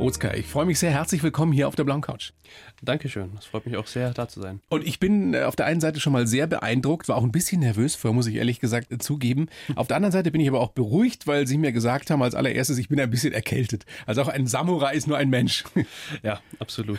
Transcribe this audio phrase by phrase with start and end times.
[0.00, 0.92] Oskar, ich freue mich sehr.
[0.92, 2.30] Herzlich willkommen hier auf der Blauen Couch.
[2.82, 3.32] Dankeschön.
[3.34, 4.60] Das freut mich auch sehr, da zu sein.
[4.68, 7.32] Und ich bin äh, auf der einen Seite schon mal sehr beeindruckt, war auch ein
[7.32, 9.48] bisschen nervös vor, muss ich ehrlich gesagt äh, zugeben.
[9.74, 12.36] Auf der anderen Seite bin ich aber auch beruhigt, weil Sie mir gesagt haben als
[12.36, 13.86] allererstes, ich bin ein bisschen erkältet.
[14.06, 15.64] Also auch ein Samurai ist nur ein Mensch.
[16.22, 16.98] Ja, absolut.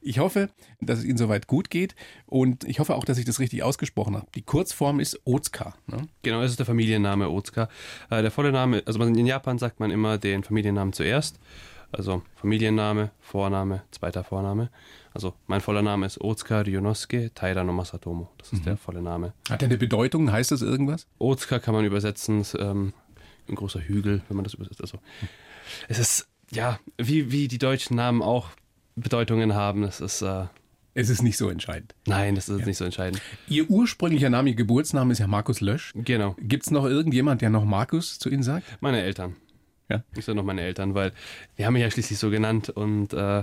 [0.00, 0.48] Ich hoffe,
[0.80, 1.94] dass es Ihnen soweit gut geht
[2.26, 4.26] und ich hoffe auch, dass ich das richtig ausgesprochen habe.
[4.34, 5.74] Die Kurzform ist Otsuka.
[5.86, 6.08] Ne?
[6.22, 7.68] Genau, das ist der Familienname Otsuka.
[8.10, 11.38] Äh, der volle Name, also in Japan sagt man immer den Familiennamen zuerst.
[11.90, 14.68] Also Familienname, Vorname, zweiter Vorname.
[15.14, 18.30] Also mein voller Name ist Otsuka Ryunosuke Taira no Masatomo.
[18.38, 19.32] Das ist der volle Name.
[19.48, 20.30] Hat er eine Bedeutung?
[20.30, 21.06] Heißt das irgendwas?
[21.18, 22.92] Otsuka kann man übersetzen, ist, ähm,
[23.48, 24.80] ein großer Hügel, wenn man das übersetzt.
[24.82, 24.98] Also
[25.88, 28.48] es ist, ja, wie, wie die deutschen Namen auch
[28.94, 29.82] Bedeutungen haben.
[29.84, 30.44] Es ist, äh,
[30.94, 31.94] Es ist nicht so entscheidend.
[32.06, 33.22] nein, das ist nicht so entscheidend.
[33.48, 35.92] Ihr ursprünglicher Name, Ihr Geburtsname ist ja Markus Lösch.
[35.94, 38.64] Genau, Gibt es noch irgendjemand, der noch Markus zu Ihnen sagt?
[38.80, 39.36] meine Eltern.
[39.88, 40.02] Ja.
[40.14, 41.12] Das sind noch meine Eltern, weil
[41.56, 43.42] die haben mich ja schließlich so genannt und äh,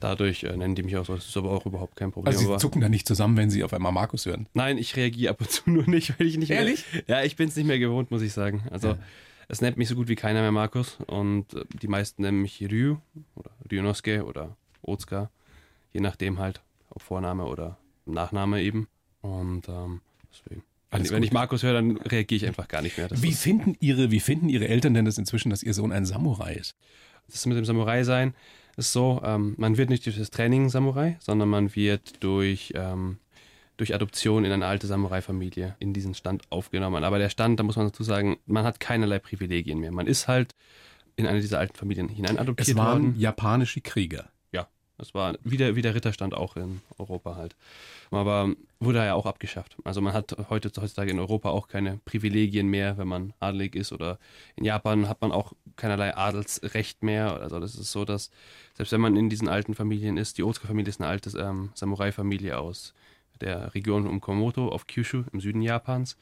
[0.00, 1.14] dadurch äh, nennen die mich auch so.
[1.14, 2.34] Das ist aber auch überhaupt kein Problem.
[2.34, 4.48] Also Sie zucken da nicht zusammen, wenn Sie auf einmal Markus hören.
[4.54, 6.84] nein, ich reagiere ab und zu nur nicht, weil ich nicht Ehrlich?
[6.92, 7.02] mehr.
[7.06, 8.64] Ja, ich bin es nicht mehr gewohnt, muss ich sagen.
[8.70, 8.98] Also Ja.
[9.48, 12.60] es nennt mich so gut wie keiner mehr Markus und äh, die meisten nennen mich
[12.60, 12.96] Ryu
[13.36, 15.30] oder Ryunosuke oder Otsuka,
[15.92, 18.88] je nachdem halt, ob Vorname oder Nachname eben.
[19.20, 20.00] Und ähm,
[20.32, 20.64] deswegen.
[20.92, 21.26] Alles wenn gut.
[21.26, 23.08] ich Markus höre, dann reagiere ich einfach gar nicht mehr.
[23.08, 26.04] Das Wie finden Ihre, wie finden Ihre Eltern denn das inzwischen, dass Ihr Sohn ein
[26.04, 26.74] Samurai ist?
[27.28, 28.34] das mit dem Samurai sein
[28.76, 33.18] ist so, ähm, man wird nicht durch das Training Samurai, sondern man wird durch, ähm,
[33.76, 37.04] durch Adoption in eine alte Samurai-Familie in diesen Stand aufgenommen.
[37.04, 39.92] Aber der Stand, da muss man dazu sagen, man hat keinerlei Privilegien mehr.
[39.92, 40.54] Man ist halt
[41.16, 43.20] in eine dieser alten Familien hinein adoptiert Es waren worden.
[43.20, 44.30] japanische Krieger.
[44.98, 47.56] Das war wie der, wie der Ritterstand auch in Europa halt.
[48.10, 49.76] Aber wurde ja auch abgeschafft.
[49.84, 53.92] Also man hat heute, heutzutage in Europa auch keine Privilegien mehr, wenn man adelig ist.
[53.92, 54.18] Oder
[54.54, 57.40] in Japan hat man auch keinerlei Adelsrecht mehr.
[57.40, 58.30] Also das ist so, dass
[58.74, 62.58] selbst wenn man in diesen alten Familien ist, die Otsuka-Familie ist eine alte ähm, Samurai-Familie
[62.58, 62.94] aus
[63.40, 66.16] der Region um Komoto auf Kyushu im Süden Japans.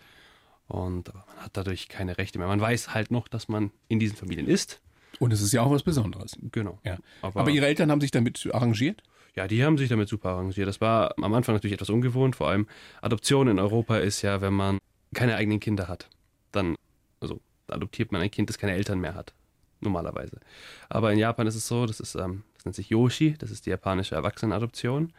[0.68, 2.46] Und man hat dadurch keine Rechte mehr.
[2.46, 4.80] Man weiß halt noch, dass man in diesen Familien ist.
[5.20, 6.36] Und es ist ja auch was Besonderes.
[6.50, 6.80] Genau.
[6.84, 6.98] Ja.
[7.22, 9.02] Aber- Aber, Ihre Eltern haben sich damit arrangiert?
[9.36, 10.66] Ja, die haben sich damit super arrangiert.
[10.66, 12.34] Das war am Anfang natürlich etwas ungewohnt.
[12.34, 12.66] Vor allem
[13.00, 14.78] Adoption in Europa ist ja, wenn man
[15.14, 16.08] keine eigenen Kinder hat,
[16.50, 16.74] dann,
[17.20, 19.32] also adoptiert man ein Kind, das keine Eltern mehr hat.
[19.80, 20.40] Normalerweise.
[20.88, 23.66] Aber in Japan ist es so, das ist, ähm, das nennt sich Yoshi, das ist
[23.66, 25.12] die japanische Erwachsenenadoption.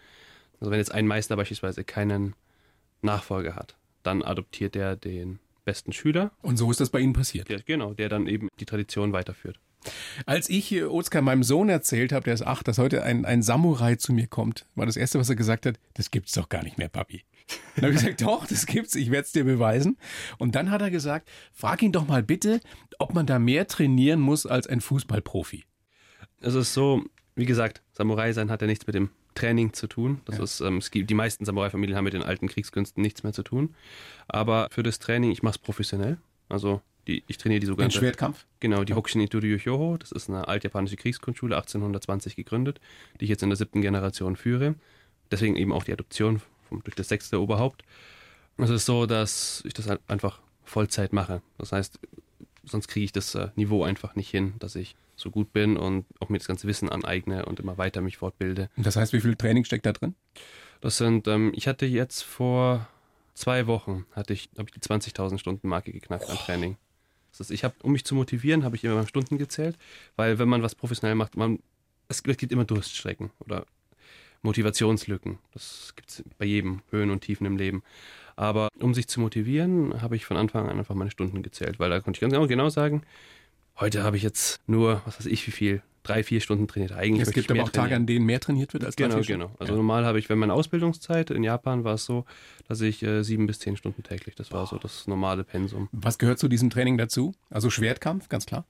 [0.60, 2.36] Also wenn jetzt ein Meister beispielsweise keinen
[3.02, 7.50] Nachfolger hat, dann adoptiert er den besten Schüler, Und so ist das bei Ihnen passiert.
[7.50, 9.60] der, genau, der dann eben die Tradition weiterführt.
[10.26, 13.96] Als ich Oskar meinem Sohn erzählt habe, der ist acht, dass heute ein, ein Samurai
[13.96, 16.78] zu mir kommt, war das Erste, was er gesagt hat, das gibt's doch gar nicht
[16.78, 17.24] mehr, Papi.
[17.76, 19.98] Dann habe ich gesagt, doch, das gibt's, ich werde es dir beweisen.
[20.38, 22.62] Und dann hat er gesagt, frag ihn doch mal bitte,
[23.00, 25.66] ob man da mehr trainieren muss als ein Fußballprofi.
[26.40, 27.04] Es ist so,
[27.36, 30.22] wie gesagt, Samurai sein hat ja nichts mit dem Training zu tun.
[30.26, 33.34] Das ist, ähm, es gibt, die meisten Samurai-Familien haben mit den alten Kriegskünsten nichts mehr
[33.34, 33.76] zu tun.
[34.28, 36.18] Aber für das Training, ich mache es professionell.
[36.50, 38.46] Also die, ich trainiere die Ein sogenannte Schwertkampf?
[38.60, 42.80] Genau, die Hokushin Hyoho, das ist eine altjapanische Kriegsgrundschule, 1820 gegründet,
[43.20, 44.76] die ich jetzt in der siebten Generation führe.
[45.32, 47.84] Deswegen eben auch die Adoption vom, durch das sechste Oberhaupt.
[48.58, 51.42] Es ist so, dass ich das einfach Vollzeit mache.
[51.58, 52.00] Das heißt,
[52.66, 56.06] sonst kriege ich das äh, Niveau einfach nicht hin, dass ich so gut bin und
[56.20, 58.70] auch mir das ganze Wissen aneigne und immer weiter mich fortbilde.
[58.78, 60.16] Das heißt, wie viel Training steckt da drin?
[60.82, 62.88] Das sind, ähm, ich hatte jetzt vor
[63.34, 66.78] zwei Wochen, hatte ich, habe ich die 20.000 Stunden Marke geknackt an Training.
[67.32, 69.78] Das ist, ich habe, um mich zu motivieren, habe ich immer Stunden gezählt,
[70.16, 71.60] weil wenn man was professionell macht, man,
[72.08, 73.66] es gibt immer Durststrecken oder
[74.42, 75.38] Motivationslücken.
[75.54, 77.84] Das gibt es bei jedem, Höhen und Tiefen im Leben.
[78.36, 81.90] Aber um sich zu motivieren, habe ich von Anfang an einfach meine Stunden gezählt, weil
[81.90, 83.04] da konnte ich ganz genau, genau sagen,
[83.80, 86.92] heute habe ich jetzt nur, was weiß ich, wie viel, drei, vier Stunden trainiert.
[86.92, 89.24] Eigentlich Es gibt aber auch Tage, an denen mehr trainiert wird als drei, Genau, vier
[89.24, 89.42] Stunden.
[89.48, 89.56] genau.
[89.60, 92.26] Also normal habe ich, wenn meine Ausbildungszeit in Japan war es so,
[92.68, 95.90] dass ich äh, sieben bis zehn Stunden täglich, das war so das normale Pensum.
[95.92, 97.34] Was gehört zu diesem Training dazu?
[97.50, 98.66] Also Schwertkampf, ganz klar.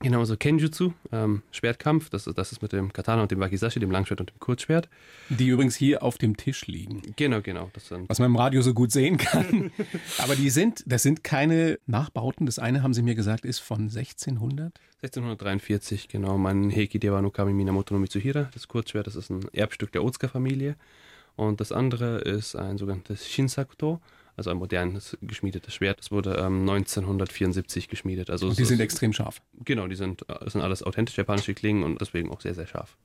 [0.00, 3.80] Genau, also Kenjutsu, ähm, Schwertkampf, das, ist- das ist mit dem Katana und dem Wakizashi,
[3.80, 4.88] dem Langschwert und dem Kurzschwert.
[5.30, 7.00] Die übrigens hier auf dem Tisch liegen.
[7.16, 9.70] Genau, genau, das sind was man im Radio so gut sehen kann.
[10.18, 12.44] Aber die sind, das sind keine Nachbauten.
[12.44, 14.74] Das eine, haben Sie mir gesagt, ist von 1600.
[15.02, 19.40] 1643, genau, mein Heiki Dewa no Kami Minamoto no Mitsuhira, das Kurzschwert, das ist ein
[19.52, 20.76] Erbstück der Otsuka-Familie.
[21.36, 24.00] Und das andere ist ein sogenanntes Shinsakuto,
[24.36, 25.98] also ein modernes geschmiedetes Schwert.
[25.98, 28.30] Das wurde ähm, 1974 geschmiedet.
[28.30, 29.40] Also Und die sind ist- extrem scharf.
[29.64, 32.96] Genau, die sind, das sind alles authentisch japanische Klingen und deswegen auch sehr, sehr scharf.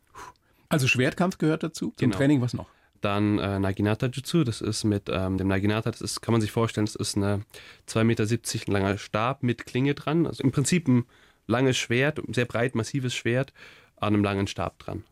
[0.70, 1.88] Also Schwertkampf gehört dazu.
[1.98, 2.18] Zum Genau.
[2.18, 2.68] Training was noch?
[3.02, 6.52] Dann äh, Naginata Jutsu, das ist mit ähm, dem Naginata, das ist, kann man sich
[6.52, 7.46] vorstellen, das ist eine
[7.88, 10.28] 2,70 Meter langer Stab mit Klinge dran.
[10.28, 11.06] Also im Prinzip ein
[11.48, 13.54] langes Schwert, sehr breit, massives Schwert
[13.96, 15.04] an einem langen Stab dran.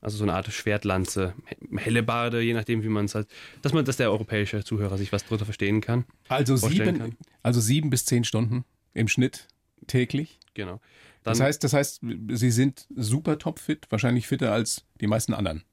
[0.00, 1.34] Also so eine Art Schwertlanze,
[1.76, 3.28] helle Barde, je nachdem, wie man es halt,
[3.62, 6.04] dass man, dass der europäische Zuhörer sich was drunter verstehen kann.
[6.28, 7.16] Also sieben, kann.
[7.42, 8.64] also sieben bis zehn Stunden
[8.94, 9.48] im Schnitt
[9.88, 10.38] täglich.
[10.54, 10.80] Genau.
[11.24, 15.64] Dann, das heißt, das heißt, Sie sind super topfit, wahrscheinlich fitter als die meisten anderen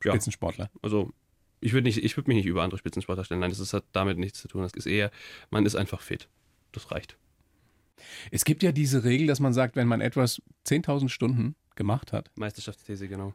[0.00, 0.70] Spitzensportler.
[0.72, 1.12] Ja, also
[1.60, 3.40] ich würde nicht, ich würde mich nicht über andere Spitzensportler stellen.
[3.40, 4.62] Nein, das hat damit nichts zu tun.
[4.62, 5.10] Das ist eher,
[5.50, 6.28] man ist einfach fit.
[6.72, 7.16] Das reicht.
[8.30, 12.30] Es gibt ja diese Regel, dass man sagt, wenn man etwas 10.000 Stunden gemacht hat.
[12.36, 13.34] Meisterschaftsthese, genau.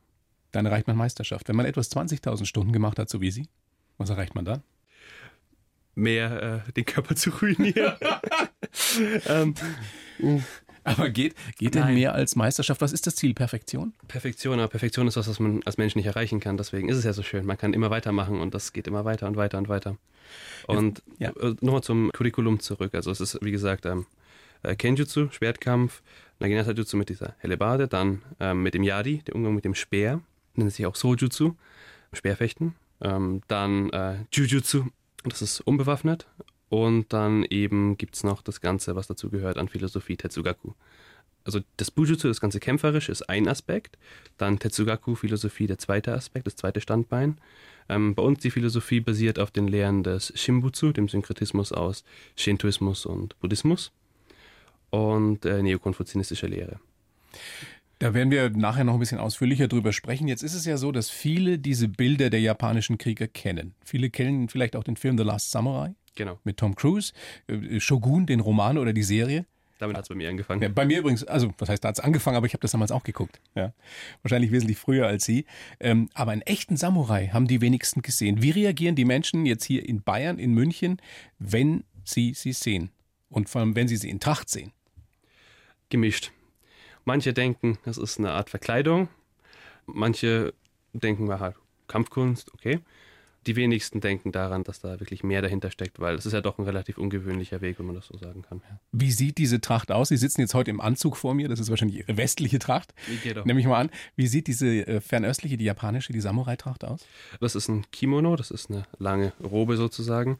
[0.51, 1.47] Dann erreicht man Meisterschaft.
[1.47, 3.47] Wenn man etwas 20.000 Stunden gemacht hat, so wie Sie,
[3.97, 4.63] was erreicht man dann?
[5.95, 7.95] Mehr äh, den Körper zu ruinieren.
[9.27, 9.53] ähm,
[10.83, 12.81] aber geht, geht denn mehr als Meisterschaft?
[12.81, 13.33] Was ist das Ziel?
[13.33, 13.93] Perfektion?
[14.07, 16.57] Perfektion, aber Perfektion ist was, was man als Mensch nicht erreichen kann.
[16.57, 17.45] Deswegen ist es ja so schön.
[17.45, 19.97] Man kann immer weitermachen und das geht immer weiter und weiter und weiter.
[20.67, 21.29] Und ja.
[21.31, 22.95] Äh, nochmal zum Curriculum zurück.
[22.95, 24.05] Also es ist, wie gesagt, ähm,
[24.63, 26.01] äh, Kenjutsu, Schwertkampf,
[26.39, 30.21] Naginata Jutsu mit dieser Hellebarde, dann ähm, mit dem Yadi, der Umgang mit dem Speer,
[30.55, 31.55] nennt sich auch Sojutsu,
[32.13, 34.85] Speerfechten, ähm, dann äh, Jujutsu,
[35.23, 36.27] das ist unbewaffnet,
[36.69, 40.73] und dann eben gibt es noch das Ganze, was dazu gehört an Philosophie Tetsugaku.
[41.43, 43.97] Also das Bujutsu, das ganze Kämpferische, ist ein Aspekt.
[44.37, 47.39] Dann Tetsugaku, Philosophie, der zweite Aspekt, das zweite Standbein.
[47.87, 52.03] Ähm, bei uns die Philosophie basiert auf den Lehren des Shimbutsu, dem Synkretismus aus
[52.35, 53.91] Shintoismus und Buddhismus.
[54.91, 56.79] Und äh, neokonfuzianistischer Lehre.
[57.99, 60.29] Da werden wir nachher noch ein bisschen ausführlicher drüber sprechen.
[60.29, 63.75] Jetzt ist es ja so, dass viele diese Bilder der japanischen Krieger kennen.
[63.83, 65.93] Viele kennen vielleicht auch den Film The Last Samurai.
[66.15, 66.39] Genau.
[66.45, 67.11] Mit Tom Cruise,
[67.47, 69.45] äh, Shogun, den Roman oder die Serie.
[69.79, 70.61] Damit hat es bei mir angefangen.
[70.61, 72.71] Ja, bei mir übrigens, also was heißt, da hat es angefangen, aber ich habe das
[72.71, 73.39] damals auch geguckt.
[73.55, 73.73] Ja.
[74.23, 75.45] Wahrscheinlich wesentlich früher als Sie.
[75.79, 78.41] Ähm, aber einen echten Samurai haben die wenigsten gesehen.
[78.41, 81.01] Wie reagieren die Menschen jetzt hier in Bayern, in München,
[81.37, 82.91] wenn sie sie sehen?
[83.29, 84.71] Und vor allem, wenn sie sie in Tracht sehen?
[85.89, 86.31] Gemischt.
[87.09, 89.09] Manche denken, das ist eine Art Verkleidung.
[89.85, 90.53] Manche
[90.93, 91.55] denken, halt
[91.87, 92.79] Kampfkunst, okay
[93.47, 96.57] die wenigsten denken daran, dass da wirklich mehr dahinter steckt, weil es ist ja doch
[96.59, 98.61] ein relativ ungewöhnlicher Weg, wenn man das so sagen kann.
[98.91, 100.09] Wie sieht diese Tracht aus?
[100.09, 102.93] Sie sitzen jetzt heute im Anzug vor mir, das ist wahrscheinlich Ihre westliche Tracht.
[103.45, 103.89] Nehme ich mal an.
[104.15, 107.05] Wie sieht diese äh, fernöstliche, die japanische, die Samurai-Tracht aus?
[107.39, 110.37] Das ist ein Kimono, das ist eine lange Robe sozusagen.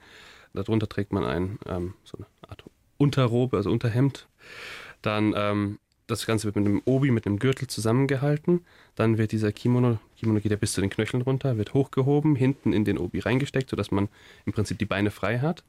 [0.54, 2.64] Darunter trägt man ein, ähm, so eine Art
[2.98, 4.28] Unterrobe, also Unterhemd.
[5.02, 5.80] Dann ähm,
[6.10, 8.66] das Ganze wird mit einem Obi, mit einem Gürtel zusammengehalten.
[8.96, 12.74] Dann wird dieser Kimono, Kimono geht ja bis zu den Knöcheln runter, wird hochgehoben, hinten
[12.74, 14.10] in den Obi reingesteckt, sodass man
[14.46, 15.64] im Prinzip die Beine frei hat.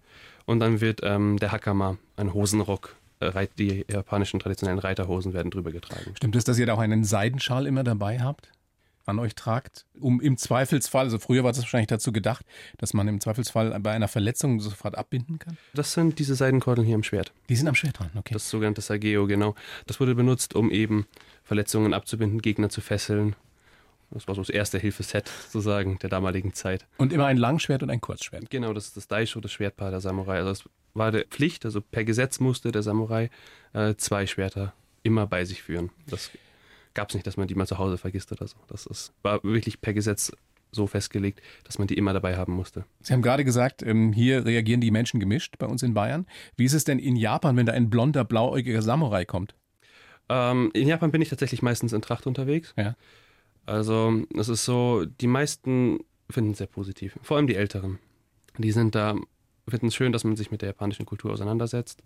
[0.46, 5.70] Und dann wird ähm, der Hakama, ein Hosenrock, äh, die japanischen traditionellen Reiterhosen werden drüber
[5.70, 6.12] getragen.
[6.16, 8.50] Stimmt es, dass ihr da auch einen Seidenschal immer dabei habt?
[9.10, 12.44] An euch tragt, um im Zweifelsfall, also früher war das wahrscheinlich dazu gedacht,
[12.78, 15.56] dass man im Zweifelsfall bei einer Verletzung sofort abbinden kann?
[15.74, 17.32] Das sind diese Seidenkordeln hier am Schwert.
[17.48, 18.34] Die sind am Schwert dran, okay.
[18.34, 19.54] Das sogenannte Sageo, genau.
[19.86, 21.06] Das wurde benutzt, um eben
[21.44, 23.36] Verletzungen abzubinden, Gegner zu fesseln.
[24.10, 26.86] Das war so das erste Hilfeset sozusagen der damaligen Zeit.
[26.96, 28.50] Und immer ein Langschwert und ein Kurzschwert.
[28.50, 30.38] Genau, das ist das Daisho, das Schwertpaar der Samurai.
[30.38, 30.64] Also es
[30.94, 33.30] war die Pflicht, also per Gesetz musste der Samurai
[33.72, 34.72] äh, zwei Schwerter
[35.02, 35.90] immer bei sich führen.
[36.06, 36.30] Das
[36.94, 38.56] gab es nicht, dass man die mal zu Hause vergisst oder so.
[38.68, 40.32] Das ist, war wirklich per Gesetz
[40.72, 42.84] so festgelegt, dass man die immer dabei haben musste.
[43.00, 46.26] Sie haben gerade gesagt, ähm, hier reagieren die Menschen gemischt bei uns in Bayern.
[46.56, 49.54] Wie ist es denn in Japan, wenn da ein blonder, blauäugiger Samurai kommt?
[50.28, 52.72] Ähm, in Japan bin ich tatsächlich meistens in Tracht unterwegs.
[52.76, 52.96] Ja.
[53.66, 55.98] Also es ist so, die meisten
[56.30, 57.98] finden es sehr positiv, vor allem die Älteren.
[58.58, 59.16] Die sind da,
[59.68, 62.02] finden es schön, dass man sich mit der japanischen Kultur auseinandersetzt.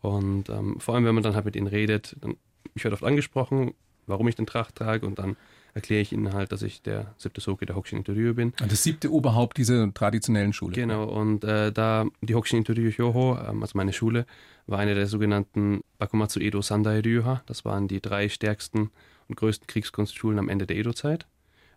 [0.00, 2.36] Und ähm, vor allem, wenn man dann halt mit ihnen redet, dann,
[2.74, 3.74] ich werde oft angesprochen,
[4.06, 5.36] warum ich den Tracht trage und dann
[5.74, 8.52] erkläre ich ihnen halt, dass ich der siebte Soke der Hokushin Interieur bin.
[8.68, 10.74] Das siebte Oberhaupt dieser traditionellen Schule.
[10.74, 14.24] Genau, und äh, da die Hokushin Interieur Hyoho, ähm, also meine Schule,
[14.66, 17.42] war eine der sogenannten Bakumatsu Edo Sandai Ryuha.
[17.46, 18.90] Das waren die drei stärksten
[19.28, 21.26] und größten Kriegskunstschulen am Ende der Edo-Zeit,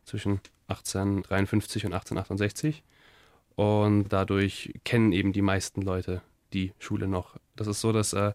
[0.05, 2.83] zwischen 1853 und 1868.
[3.55, 6.21] Und dadurch kennen eben die meisten Leute
[6.53, 7.37] die Schule noch.
[7.55, 8.33] Das ist so, dass äh,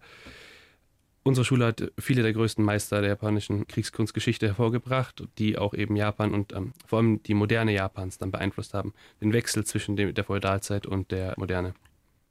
[1.25, 6.35] Unsere Schule hat viele der größten Meister der japanischen Kriegskunstgeschichte hervorgebracht, die auch eben Japan
[6.35, 8.93] und ähm, vor allem die moderne Japans dann beeinflusst haben.
[9.21, 11.75] Den Wechsel zwischen dem, der Feudalzeit und der Moderne.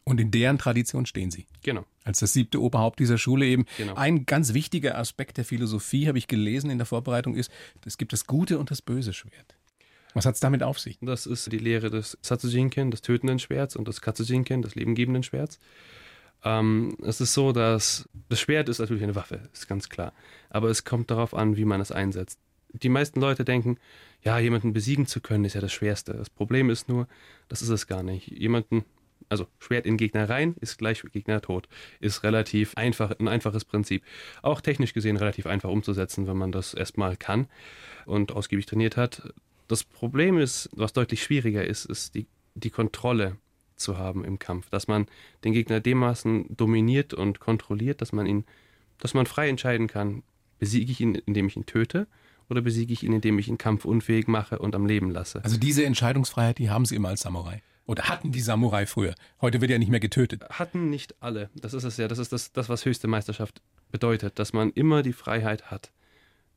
[0.04, 1.46] Und in deren Tradition stehen Sie.
[1.64, 1.86] Genau.
[2.04, 3.66] Als das siebte Oberhaupt dieser Schule eben.
[3.78, 3.94] Genau.
[3.94, 7.52] Ein ganz wichtiger Aspekt der Philosophie, habe ich gelesen in der Vorbereitung, ist,
[7.86, 9.56] es gibt das gute und das böse Schwert.
[10.14, 10.98] Was hat es damit auf sich?
[11.02, 15.60] Das ist die Lehre des Satsujinken, des tötenden Schwerts, und des Katsujinken, des lebengebenden Schwerts.
[16.44, 20.14] Ähm, es ist so, dass das Schwert ist natürlich eine Waffe, ist ganz klar.
[20.50, 22.40] Aber es kommt darauf an, wie man es einsetzt.
[22.74, 23.78] die meisten Leute denken,
[24.24, 26.14] ja, jemanden besiegen zu können, ist ja das Schwerste.
[26.14, 27.08] Das Problem ist nur,
[27.50, 28.28] das ist es gar nicht.
[28.28, 28.86] Jemanden,
[29.30, 31.68] also Schwert in Gegner rein, ist gleich Gegner tot.
[32.00, 34.04] Ist relativ einfach, ein einfaches Prinzip.
[34.42, 37.48] Auch technisch gesehen relativ einfach umzusetzen, wenn man das erstmal kann
[38.06, 39.34] und ausgiebig trainiert hat.
[39.68, 43.38] Das Problem ist, was deutlich schwieriger ist, ist die, die Kontrolle
[43.82, 44.70] zu haben im Kampf.
[44.70, 45.08] Dass man
[45.44, 48.46] den Gegner dermaßen dominiert und kontrolliert, dass man ihn,
[49.00, 50.24] dass man frei entscheiden kann,
[50.60, 52.08] besiege ich ihn, indem ich ihn töte
[52.50, 55.44] oder besiege ich ihn, indem ich ihn kampfunfähig mache und am Leben lasse.
[55.44, 57.62] Also diese Entscheidungsfreiheit, die haben Sie immer als Samurai.
[57.86, 59.16] Oder hatten die Samurai früher?
[59.42, 60.44] Heute wird ja nicht mehr getötet.
[60.50, 61.50] Hatten nicht alle.
[61.56, 62.08] Das ist es ja.
[62.08, 63.62] Das ist das, das, was höchste Meisterschaft
[63.92, 65.92] bedeutet, dass man immer die Freiheit hat,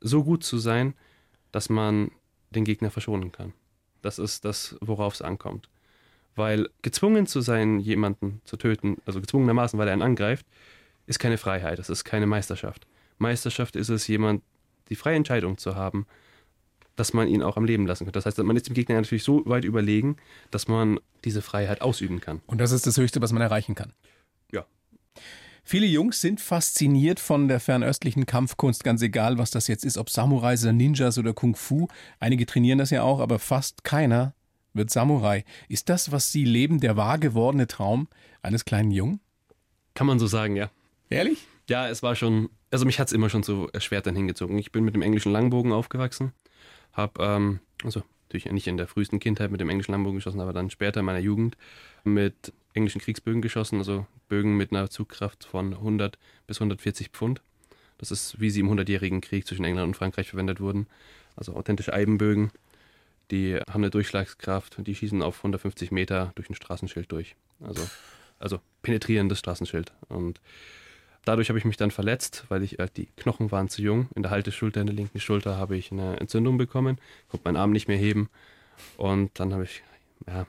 [0.01, 0.95] so gut zu sein,
[1.51, 2.11] dass man
[2.51, 3.53] den Gegner verschonen kann.
[4.03, 5.69] Das ist das, worauf es ankommt.
[6.37, 10.47] Weil gezwungen zu sein, jemanden zu töten, also gezwungenermaßen, weil er einen angreift,
[11.07, 12.87] ist keine Freiheit, das ist keine Meisterschaft.
[13.19, 14.43] Meisterschaft ist es, jemand
[14.89, 16.07] die freie Entscheidung zu haben,
[16.97, 18.13] dass man ihn auch am Leben lassen kann.
[18.13, 20.17] Das heißt, man ist dem Gegner natürlich so weit überlegen,
[20.51, 22.41] dass man diese Freiheit ausüben kann.
[22.47, 23.93] Und das ist das Höchste, was man erreichen kann.
[24.53, 24.65] Ja.
[25.65, 30.11] Viele Jungs sind fasziniert von der fernöstlichen Kampfkunst, ganz egal, was das jetzt ist, ob
[30.11, 31.89] Samurais oder Ninjas oder Kung Fu.
[32.21, 34.35] Einige trainieren das ja auch, aber fast keiner
[34.75, 35.45] wird Samurai.
[35.69, 38.09] Ist das, was Sie leben, der wahr gewordene Traum
[38.43, 39.21] eines kleinen Jungen?
[39.95, 40.71] Kann man so sagen, ja.
[41.09, 41.47] Ehrlich?
[41.69, 44.59] Ja, es war schon, also mich hat es immer schon zu Schwertern hingezogen.
[44.59, 46.33] Ich bin mit dem englischen Langbogen aufgewachsen,
[46.93, 50.53] habe, ähm, also natürlich nicht in der frühesten Kindheit mit dem englischen Langbogen geschossen, aber
[50.53, 51.57] dann später in meiner Jugend
[52.03, 57.41] mit englischen Kriegsbögen geschossen, also Bögen mit einer Zugkraft von 100 bis 140 Pfund.
[57.99, 60.89] Das ist, wie sie im Hundertjährigen Krieg zwischen England und Frankreich verwendet wurden.
[61.37, 62.51] Also authentische Eibenbögen.
[63.31, 67.37] Die haben eine Durchschlagskraft und die schießen auf 150 Meter durch ein Straßenschild durch.
[67.61, 67.83] Also,
[68.39, 69.93] also penetrierendes Straßenschild.
[70.09, 70.41] Und
[71.25, 74.09] dadurch habe ich mich dann verletzt, weil ich, äh, die Knochen waren zu jung.
[74.15, 77.73] In der Halteschulter, in der linken Schulter habe ich eine Entzündung bekommen, konnte meinen Arm
[77.73, 78.29] nicht mehr heben.
[78.97, 79.83] Und dann habe ich
[80.27, 80.47] ja, ein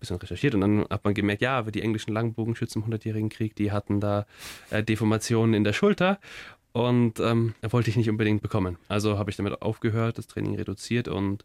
[0.00, 3.72] bisschen recherchiert und dann hat man gemerkt, ja, die englischen Langbogenschützen im Hundertjährigen Krieg, die
[3.72, 4.26] hatten da
[4.70, 6.18] äh, Deformationen in der Schulter
[6.72, 8.76] und ähm, wollte ich nicht unbedingt bekommen.
[8.88, 11.44] Also habe ich damit aufgehört, das Training reduziert und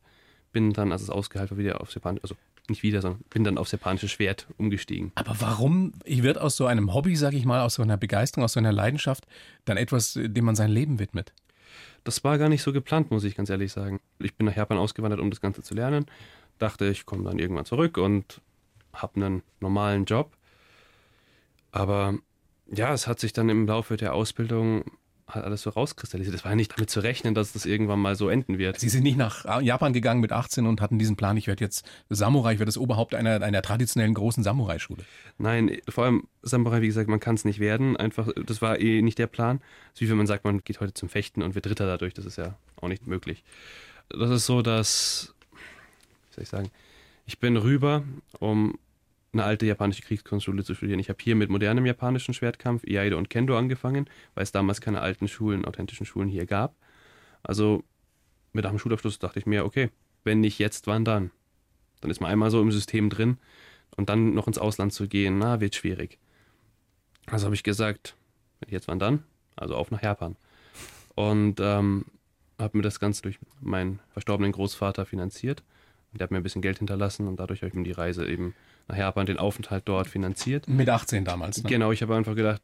[0.52, 2.36] bin dann, als es ausgeheilt war, wieder aufs Japanische, also
[2.70, 5.12] nicht wieder, sondern bin dann aufs japanische Schwert umgestiegen.
[5.16, 5.94] Aber warum?
[6.04, 8.60] Ich werde aus so einem Hobby, sage ich mal, aus so einer Begeisterung, aus so
[8.60, 9.28] einer Leidenschaft,
[9.66, 11.34] dann etwas, dem man sein Leben widmet.
[12.04, 14.00] Das war gar nicht so geplant, muss ich ganz ehrlich sagen.
[14.20, 16.06] Ich bin nach Japan ausgewandert, um das Ganze zu lernen.
[16.58, 18.42] Dachte, ich komme dann irgendwann zurück und
[18.94, 20.32] habe einen normalen Job.
[21.72, 22.18] Aber
[22.68, 24.84] ja, es hat sich dann im Laufe der Ausbildung
[25.36, 26.36] hat alles so rauskristallisiert.
[26.36, 28.80] Es war ja nicht damit zu rechnen, dass das irgendwann mal so enden wird.
[28.80, 31.86] Sie sind nicht nach Japan gegangen mit 18 und hatten diesen Plan, ich werde jetzt
[32.10, 35.04] Samurai, ich werde das Oberhaupt einer, einer traditionellen großen Samurai-Schule.
[35.38, 37.98] Nein, vor allem Samurai, wie gesagt, man kann es nicht werden.
[37.98, 39.62] Einfach, das war eh nicht der Plan.
[39.94, 42.14] ist wie wenn man sagt, man geht heute zum Fechten und wird Dritter dadurch.
[42.14, 43.44] Das ist ja auch nicht möglich.
[44.10, 46.70] Das ist so, dass, wie soll ich sagen,
[47.26, 48.04] ich bin rüber,
[48.40, 48.78] um
[49.34, 51.00] eine alte japanische Kriegskunstschule zu studieren.
[51.00, 55.02] Ich habe hier mit modernem japanischen Schwertkampf, Iaido und Kendo angefangen, weil es damals keine
[55.02, 56.76] alten Schulen, authentischen Schulen hier gab.
[57.44, 57.84] Also
[58.54, 59.90] mit einem Schulabschluss dachte ich mir, okay,
[60.24, 61.32] wenn nicht jetzt, wann dann?
[62.02, 63.38] Dann ist man einmal so im System drin
[63.96, 66.20] und dann noch ins Ausland zu gehen, na, wird schwierig.
[67.28, 68.16] Also habe ich gesagt,
[68.60, 69.24] wenn nicht jetzt, wann dann?
[69.56, 70.36] Also auf nach Japan.
[71.16, 72.06] Und ähm,
[72.60, 75.64] habe mir das Ganze durch meinen verstorbenen Großvater finanziert.
[76.14, 78.54] Der hat mir ein bisschen Geld hinterlassen und dadurch habe ich mir die Reise eben
[78.88, 80.68] nach Japan, den Aufenthalt dort finanziert.
[80.68, 81.64] Mit 18 damals.
[81.64, 81.70] Ne?
[81.70, 82.62] Genau, ich habe einfach gedacht,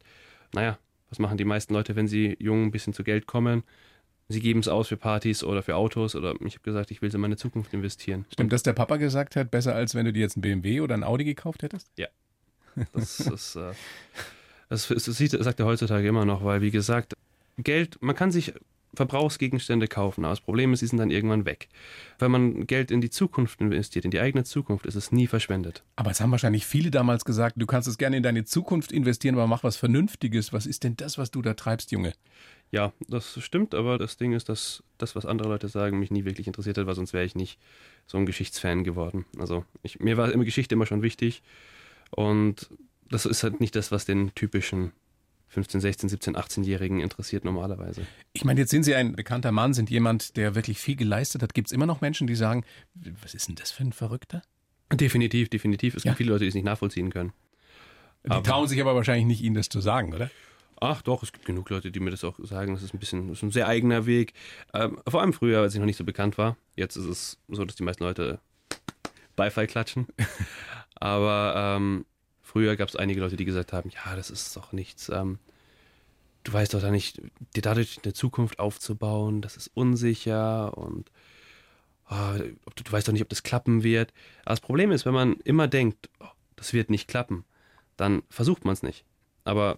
[0.53, 0.77] naja,
[1.09, 3.63] was machen die meisten Leute, wenn sie jung ein bisschen zu Geld kommen?
[4.29, 7.13] Sie geben es aus für Partys oder für Autos oder ich habe gesagt, ich will
[7.13, 8.25] in meine Zukunft investieren.
[8.33, 10.95] Stimmt, dass der Papa gesagt hat, besser als wenn du dir jetzt ein BMW oder
[10.95, 11.89] ein Audi gekauft hättest?
[11.95, 12.07] Ja.
[12.91, 13.71] Das, ist, äh,
[14.67, 17.13] das, das sieht, sagt er heutzutage immer noch, weil wie gesagt,
[17.57, 18.53] Geld, man kann sich
[18.97, 20.25] Verbrauchsgegenstände kaufen.
[20.25, 21.69] Aber das Problem ist, sie sind dann irgendwann weg.
[22.19, 25.83] Wenn man Geld in die Zukunft investiert, in die eigene Zukunft, ist es nie verschwendet.
[25.95, 29.35] Aber es haben wahrscheinlich viele damals gesagt, du kannst es gerne in deine Zukunft investieren,
[29.35, 30.51] aber mach was Vernünftiges.
[30.51, 32.13] Was ist denn das, was du da treibst, Junge?
[32.71, 36.25] Ja, das stimmt, aber das Ding ist, dass das, was andere Leute sagen, mich nie
[36.25, 37.59] wirklich interessiert hat, weil sonst wäre ich nicht
[38.07, 39.25] so ein Geschichtsfan geworden.
[39.39, 41.43] Also ich, mir war immer Geschichte immer schon wichtig
[42.11, 42.69] und
[43.09, 44.91] das ist halt nicht das, was den typischen
[45.49, 48.05] 15, 16, 17, 18-Jährigen interessiert normalerweise.
[48.33, 51.53] Ich meine, jetzt sind Sie ein bekannter Mann, sind jemand, der wirklich viel geleistet hat.
[51.53, 52.65] Gibt es immer noch Menschen, die sagen,
[53.21, 54.41] was ist denn das für ein Verrückter?
[54.93, 55.95] Definitiv, definitiv.
[55.95, 56.11] Es ja.
[56.11, 57.33] gibt viele Leute, die es nicht nachvollziehen können.
[58.25, 60.29] Die aber, trauen sich aber wahrscheinlich nicht, Ihnen das zu sagen, oder?
[60.79, 62.73] Ach doch, es gibt genug Leute, die mir das auch sagen.
[62.73, 64.33] Das ist ein bisschen, ist ein sehr eigener Weg.
[64.73, 66.55] Ähm, vor allem früher, als ich noch nicht so bekannt war.
[66.75, 68.39] Jetzt ist es so, dass die meisten Leute
[69.35, 70.07] Beifall klatschen.
[70.95, 72.05] aber ähm,
[72.57, 75.09] Früher gab es einige Leute, die gesagt haben, ja, das ist doch nichts.
[75.09, 75.37] Ähm,
[76.43, 77.21] du weißt doch da nicht,
[77.55, 81.11] dir dadurch eine Zukunft aufzubauen, das ist unsicher und
[82.09, 82.39] oh,
[82.75, 84.11] du, du, weißt doch nicht, ob das klappen wird.
[84.43, 87.45] Aber das Problem ist, wenn man immer denkt, oh, das wird nicht klappen,
[87.95, 89.05] dann versucht man es nicht.
[89.43, 89.77] Aber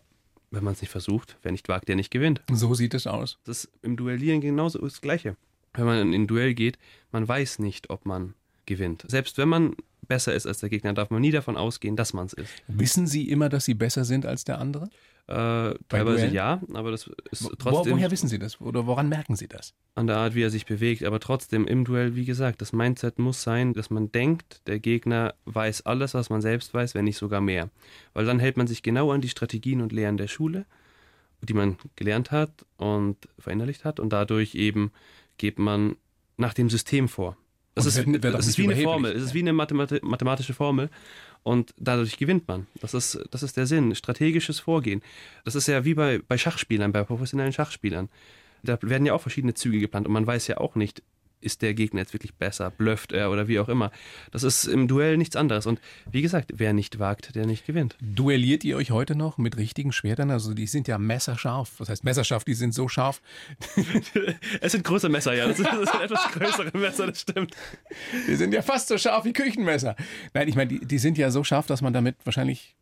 [0.50, 2.42] wenn man es nicht versucht, wer nicht wagt, der nicht gewinnt.
[2.50, 3.40] So sieht es aus.
[3.44, 5.36] Das ist im Duellieren genauso das Gleiche.
[5.74, 6.80] Wenn man in ein Duell geht,
[7.12, 9.04] man weiß nicht, ob man gewinnt.
[9.06, 9.76] Selbst wenn man
[10.10, 12.52] besser ist als der Gegner, darf man nie davon ausgehen, dass man es ist.
[12.68, 14.90] Wissen Sie immer, dass Sie besser sind als der andere?
[15.28, 17.94] Äh, teilweise ja, aber das ist trotzdem.
[17.94, 18.60] Wo, woher wissen Sie das?
[18.60, 19.76] Oder woran merken Sie das?
[19.94, 21.04] An der Art, wie er sich bewegt.
[21.04, 25.36] Aber trotzdem im Duell, wie gesagt, das Mindset muss sein, dass man denkt, der Gegner
[25.46, 27.70] weiß alles, was man selbst weiß, wenn nicht sogar mehr.
[28.14, 30.66] Weil dann hält man sich genau an die Strategien und Lehren der Schule,
[31.42, 34.00] die man gelernt hat und verinnerlicht hat.
[34.00, 34.92] Und dadurch eben
[35.38, 35.96] geht man
[36.38, 37.38] nach dem System vor.
[37.86, 40.90] Das ist, wird, wird das ist wie eine Formel, es ist wie eine mathematische Formel
[41.44, 42.68] und dadurch gewinnt man.
[42.82, 45.02] Das ist, das ist der Sinn, strategisches Vorgehen.
[45.46, 48.10] Das ist ja wie bei, bei Schachspielern, bei professionellen Schachspielern.
[48.64, 51.02] Da werden ja auch verschiedene Züge geplant und man weiß ja auch nicht,
[51.42, 53.92] ist der Gegner jetzt wirklich besser, blufft er oder wie auch immer.
[54.32, 55.66] Das ist im Duell nichts anderes.
[55.66, 55.80] Und
[56.12, 57.96] wie gesagt, wer nicht wagt, der nicht gewinnt.
[58.02, 60.32] Duelliert ihr euch heute noch mit richtigen Schwertern?
[60.32, 61.74] Also die sind ja messerscharf.
[61.78, 62.44] Was heißt messerscharf?
[62.44, 63.22] Die sind so scharf.
[64.62, 65.48] es sind große Messer, ja.
[65.48, 67.56] Das sind, das sind etwas größere Messer, das stimmt.
[68.28, 69.96] Die sind ja fast so scharf wie Küchenmesser.
[70.34, 72.76] Nein, ich meine, die, die sind ja so scharf, dass man damit wahrscheinlich.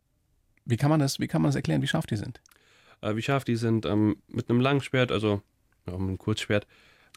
[0.64, 2.40] Wie kann man das, wie kann man das erklären, wie scharf die sind?
[3.00, 5.40] Äh, wie scharf die sind ähm, mit einem langen Schwert, also
[5.86, 6.66] mit einem Kurzschwert,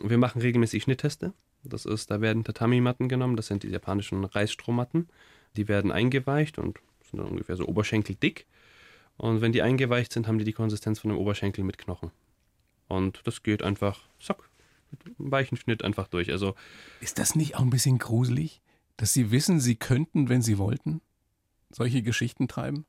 [0.01, 1.33] wir machen regelmäßig Schnittteste.
[1.63, 5.10] Das ist, da werden Tatami-Matten genommen, das sind die japanischen Reisstrohmatten.
[5.55, 6.79] Die werden eingeweicht und
[7.10, 8.45] sind dann ungefähr so oberschenkeldick.
[9.17, 12.12] Und wenn die eingeweicht sind, haben die die Konsistenz von einem Oberschenkel mit Knochen.
[12.88, 14.50] Und das geht einfach, zack,
[14.91, 16.31] mit einem weichen Schnitt einfach durch.
[16.31, 16.55] Also
[17.00, 18.62] ist das nicht auch ein bisschen gruselig,
[18.98, 21.01] dass Sie wissen, Sie könnten, wenn Sie wollten,
[21.69, 22.86] solche Geschichten treiben?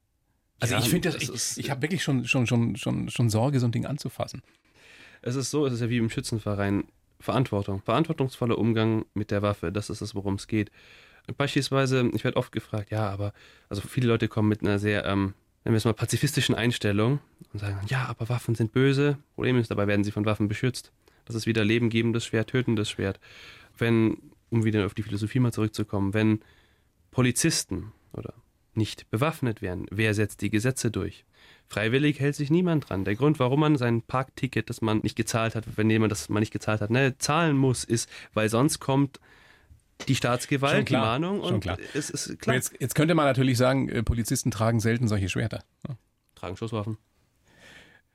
[0.61, 3.61] Also ja, ich finde das, ich, ich habe wirklich schon, schon, schon, schon, schon Sorge,
[3.61, 4.43] so ein Ding anzufassen.
[5.23, 6.85] Es ist so, es ist ja wie im Schützenverein.
[7.21, 10.73] Verantwortung, verantwortungsvoller Umgang mit der Waffe, das ist es, worum es geht.
[11.37, 13.33] Beispielsweise, ich werde oft gefragt, ja, aber,
[13.69, 15.35] also viele Leute kommen mit einer sehr, ähm,
[15.65, 17.21] nennen wir es mal, pazifistischen Einstellung
[17.53, 19.19] und sagen, ja, aber Waffen sind böse.
[19.37, 20.91] Problem ist, dabei werden sie von Waffen beschützt.
[21.25, 23.21] Das ist wieder lebengebendes Schwert, tötendes Schwert.
[23.79, 24.19] Wenn,
[24.51, 26.41] um wieder auf die Philosophie mal zurückzukommen, wenn
[27.13, 28.35] Polizisten oder
[28.77, 31.25] nicht bewaffnet werden, wer setzt die Gesetze durch?
[31.69, 33.05] Freiwillig hält sich niemand dran.
[33.05, 36.41] Der Grund, warum man sein Parkticket, das man nicht gezahlt hat, wenn jemand das man
[36.41, 39.21] nicht gezahlt hat, ne, zahlen muss, ist, weil sonst kommt
[40.09, 41.79] die Staatsgewalt, die Mahnung und klar.
[41.95, 42.57] es ist klar.
[42.57, 45.65] Jetzt, jetzt, könnte man natürlich sagen, äh, Polizisten tragen selten solche Schwerter.
[45.89, 45.97] Ne?
[46.35, 46.99] Tragen Schusswaffen.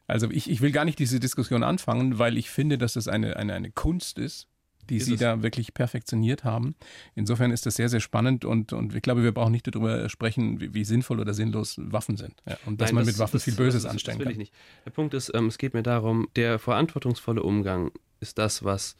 [0.05, 3.35] Also ich, ich will gar nicht diese Diskussion anfangen, weil ich finde, dass es eine,
[3.37, 4.47] eine, eine Kunst ist,
[4.89, 6.75] die Sie da wirklich perfektioniert haben.
[7.15, 10.59] Insofern ist das sehr, sehr spannend und, und ich glaube, wir brauchen nicht darüber sprechen,
[10.59, 12.35] wie, wie sinnvoll oder sinnlos Waffen sind.
[12.45, 14.35] Ja, und dass Nein, man das, mit Waffen das, viel Böses das, anstellen kann.
[14.35, 14.53] Nicht.
[14.85, 18.95] Der Punkt ist, ähm, es geht mir darum, der verantwortungsvolle Umgang ist das, was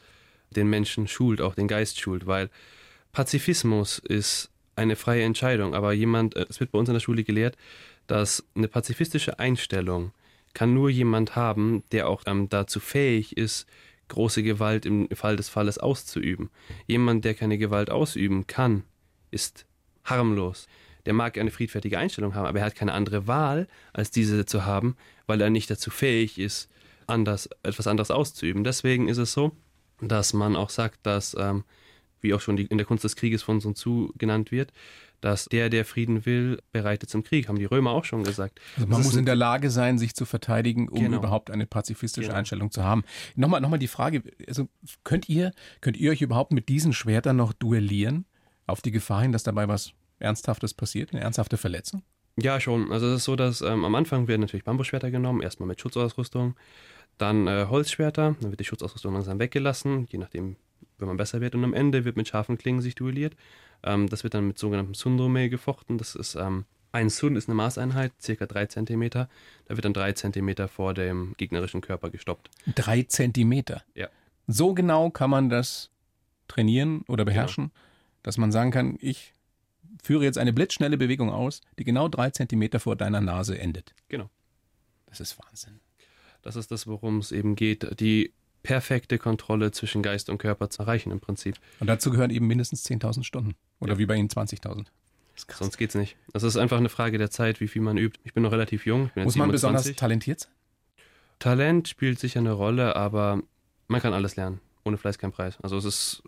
[0.52, 2.50] den Menschen schult, auch den Geist schult, weil
[3.12, 7.24] Pazifismus ist eine freie Entscheidung, aber jemand, äh, es wird bei uns in der Schule
[7.24, 7.58] gelehrt,
[8.06, 10.12] dass eine pazifistische Einstellung
[10.54, 13.68] kann nur jemand haben, der auch ähm, dazu fähig ist,
[14.10, 16.50] große Gewalt im Fall des Falles auszuüben.
[16.86, 18.84] Jemand, der keine Gewalt ausüben kann,
[19.32, 19.66] ist
[20.04, 20.68] harmlos.
[21.06, 24.66] Der mag eine friedfertige Einstellung haben, aber er hat keine andere Wahl, als diese zu
[24.66, 26.70] haben, weil er nicht dazu fähig ist,
[27.08, 28.64] anders, etwas anderes auszuüben.
[28.64, 29.52] Deswegen ist es so,
[30.02, 31.64] dass man auch sagt, dass, ähm,
[32.22, 34.72] wie auch schon die, in der Kunst des Krieges von Sun Tzu genannt wird,
[35.22, 38.60] dass der, der Frieden will, bereitet zum Krieg, haben die Römer auch schon gesagt.
[38.76, 41.18] Also man muss in der Lage sein, sich zu verteidigen, um genau.
[41.18, 42.40] überhaupt eine pazifistische genau.
[42.40, 43.04] Einstellung zu haben.
[43.36, 44.68] Nochmal, nochmal die Frage, also
[45.04, 45.52] könnt ihr,
[45.82, 48.26] könnt ihr euch überhaupt mit diesen Schwertern noch duellieren?
[48.68, 52.04] Auf die Gefahr hin, dass dabei was Ernsthaftes passiert, eine ernsthafte Verletzung?
[52.40, 52.92] Ja, schon.
[52.92, 56.56] Also es ist so, dass ähm, am Anfang werden natürlich Bambusschwerter genommen, erstmal mit Schutzausrüstung,
[57.18, 60.56] dann äh, Holzschwerter, dann wird die Schutzausrüstung langsam weggelassen, je nachdem,
[60.98, 61.56] wenn man besser wird.
[61.56, 63.36] Und am Ende wird mit scharfen Klingen sich duelliert.
[63.84, 65.98] Ähm, das wird dann mit sogenanntem Sundome gefochten.
[65.98, 69.30] Das ist ähm, ein Sun ist eine Maßeinheit, circa drei Zentimeter.
[69.66, 72.50] Da wird dann drei Zentimeter vor dem gegnerischen Körper gestoppt.
[72.76, 73.84] Drei Zentimeter?
[73.94, 74.08] Ja.
[74.48, 75.90] So genau kann man das
[76.48, 77.36] trainieren oder genau.
[77.36, 77.76] beherrschen, genau.
[78.24, 79.34] dass man sagen kann, ich
[80.02, 83.94] führe jetzt eine blitzschnelle Bewegung aus, die genau drei Zentimeter vor deiner Nase endet.
[84.08, 84.30] Genau.
[85.06, 85.80] Das ist Wahnsinn.
[86.42, 88.00] Das ist das, worum es eben geht.
[88.00, 88.32] Die
[88.68, 91.56] perfekte Kontrolle zwischen Geist und Körper zu erreichen im Prinzip.
[91.80, 93.56] Und dazu gehören eben mindestens 10.000 Stunden.
[93.80, 94.00] Oder ja.
[94.00, 94.88] wie bei Ihnen 20.000.
[95.38, 96.18] Sonst geht's nicht.
[96.34, 98.20] Das ist einfach eine Frage der Zeit, wie viel man übt.
[98.26, 99.10] Ich bin noch relativ jung.
[99.16, 100.52] Muss man besonders talentiert sein?
[101.40, 103.42] Talent spielt sicher eine Rolle, aber
[103.88, 104.60] man kann alles lernen.
[104.84, 105.58] Ohne Fleiß kein Preis.
[105.62, 106.24] Also es ist,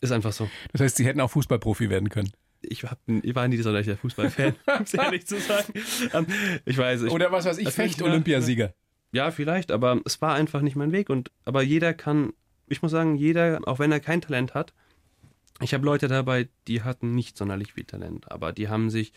[0.00, 0.48] ist einfach so.
[0.72, 2.30] Das heißt, Sie hätten auch Fußballprofi werden können.
[2.62, 5.74] ich, hab, ich war nie so der Fußballfan, um es ehrlich zu sagen.
[6.14, 6.26] Ähm,
[6.64, 7.02] ich weiß.
[7.02, 8.72] Ich, Oder was weiß ich, Fecht-Olympiasieger.
[9.14, 11.08] Ja, vielleicht, aber es war einfach nicht mein Weg.
[11.08, 12.32] Und aber jeder kann,
[12.66, 14.74] ich muss sagen, jeder, auch wenn er kein Talent hat,
[15.60, 19.12] ich habe Leute dabei, die hatten nicht sonderlich viel Talent, aber die haben sich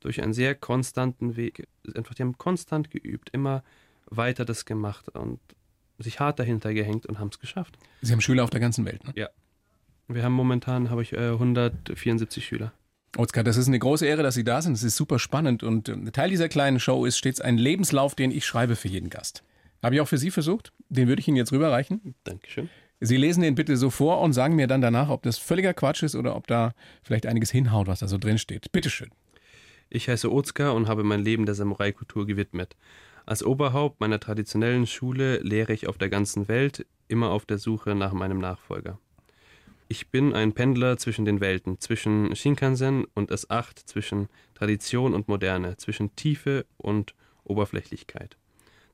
[0.00, 3.64] durch einen sehr konstanten Weg, einfach, die haben konstant geübt, immer
[4.10, 5.40] weiter das gemacht und
[5.98, 7.78] sich hart dahinter gehängt und haben es geschafft.
[8.02, 9.12] Sie haben Schüler auf der ganzen Welt, ne?
[9.16, 9.28] Ja.
[10.08, 12.72] Wir haben momentan, habe ich äh, 174 Schüler.
[13.18, 14.74] Oskar, das ist eine große Ehre, dass Sie da sind.
[14.74, 18.30] Es ist super spannend und äh, Teil dieser kleinen Show ist stets ein Lebenslauf, den
[18.30, 19.42] ich schreibe für jeden Gast.
[19.82, 20.72] Habe ich auch für Sie versucht.
[20.88, 22.14] Den würde ich Ihnen jetzt rüberreichen.
[22.22, 22.70] Dankeschön.
[23.00, 26.04] Sie lesen den bitte so vor und sagen mir dann danach, ob das völliger Quatsch
[26.04, 28.70] ist oder ob da vielleicht einiges hinhaut, was da so drin steht.
[28.70, 29.10] Bitteschön.
[29.90, 32.76] Ich heiße Ozka und habe mein Leben der Samurai-Kultur gewidmet.
[33.26, 37.96] Als Oberhaupt meiner traditionellen Schule lehre ich auf der ganzen Welt, immer auf der Suche
[37.96, 39.00] nach meinem Nachfolger.
[39.90, 45.78] Ich bin ein Pendler zwischen den Welten, zwischen Shinkansen und S8, zwischen Tradition und Moderne,
[45.78, 48.36] zwischen Tiefe und Oberflächlichkeit.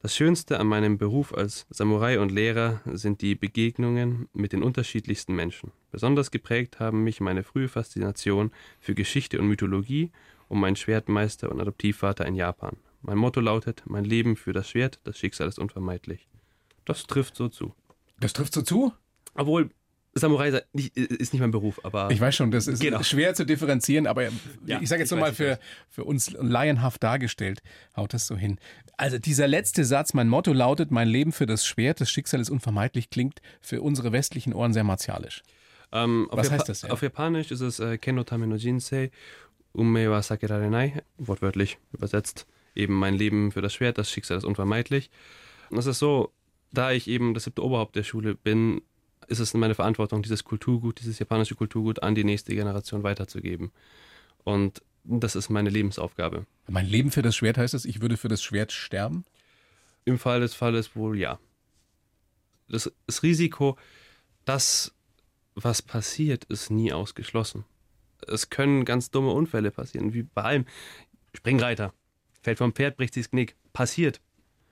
[0.02, 5.34] Das Schönste an meinem Beruf als Samurai und Lehrer sind die Begegnungen mit den unterschiedlichsten
[5.34, 5.72] Menschen.
[5.90, 10.12] Besonders geprägt haben mich meine frühe Faszination für Geschichte und Mythologie
[10.48, 12.76] und mein Schwertmeister und Adoptivvater in Japan.
[13.02, 16.28] Mein Motto lautet: Mein Leben für das Schwert, das Schicksal ist unvermeidlich.
[16.84, 17.74] Das trifft so zu.
[18.20, 18.92] Das trifft so zu?
[19.34, 19.70] Obwohl,
[20.14, 22.10] Samurai ist nicht mein Beruf, aber.
[22.10, 23.02] Ich weiß schon, das ist genau.
[23.02, 24.24] schwer zu differenzieren, aber
[24.66, 27.62] ja, ich sage jetzt nochmal für, für uns laienhaft dargestellt,
[27.96, 28.58] haut das so hin.
[28.96, 32.50] Also dieser letzte Satz, mein Motto lautet, mein Leben für das Schwert, das Schicksal ist
[32.50, 35.42] unvermeidlich, klingt für unsere westlichen Ohren sehr martialisch.
[35.92, 36.82] Ähm, Was heißt das?
[36.82, 36.90] Ja?
[36.90, 39.10] Auf Japanisch ist es äh, Kenno Tame no Jinsei,
[39.72, 45.10] Ume wa Sakirarenai, wortwörtlich übersetzt eben mein Leben für das Schwert, das Schicksal ist unvermeidlich.
[45.70, 46.32] Und es ist so,
[46.72, 48.82] da ich eben das siebte Oberhaupt der Schule bin,
[49.28, 53.72] ist es meine Verantwortung, dieses Kulturgut, dieses japanische Kulturgut an die nächste Generation weiterzugeben.
[54.44, 56.46] Und das ist meine Lebensaufgabe.
[56.68, 59.24] Mein Leben für das Schwert heißt es, ich würde für das Schwert sterben?
[60.04, 61.38] Im Fall des Falles wohl ja.
[62.68, 63.76] Das, das Risiko,
[64.44, 64.94] das,
[65.54, 67.64] was passiert, ist nie ausgeschlossen.
[68.26, 70.66] Es können ganz dumme Unfälle passieren, wie bei allem.
[71.34, 71.92] Springreiter
[72.42, 73.56] fällt vom Pferd, bricht sich das Knick.
[73.72, 74.20] Passiert.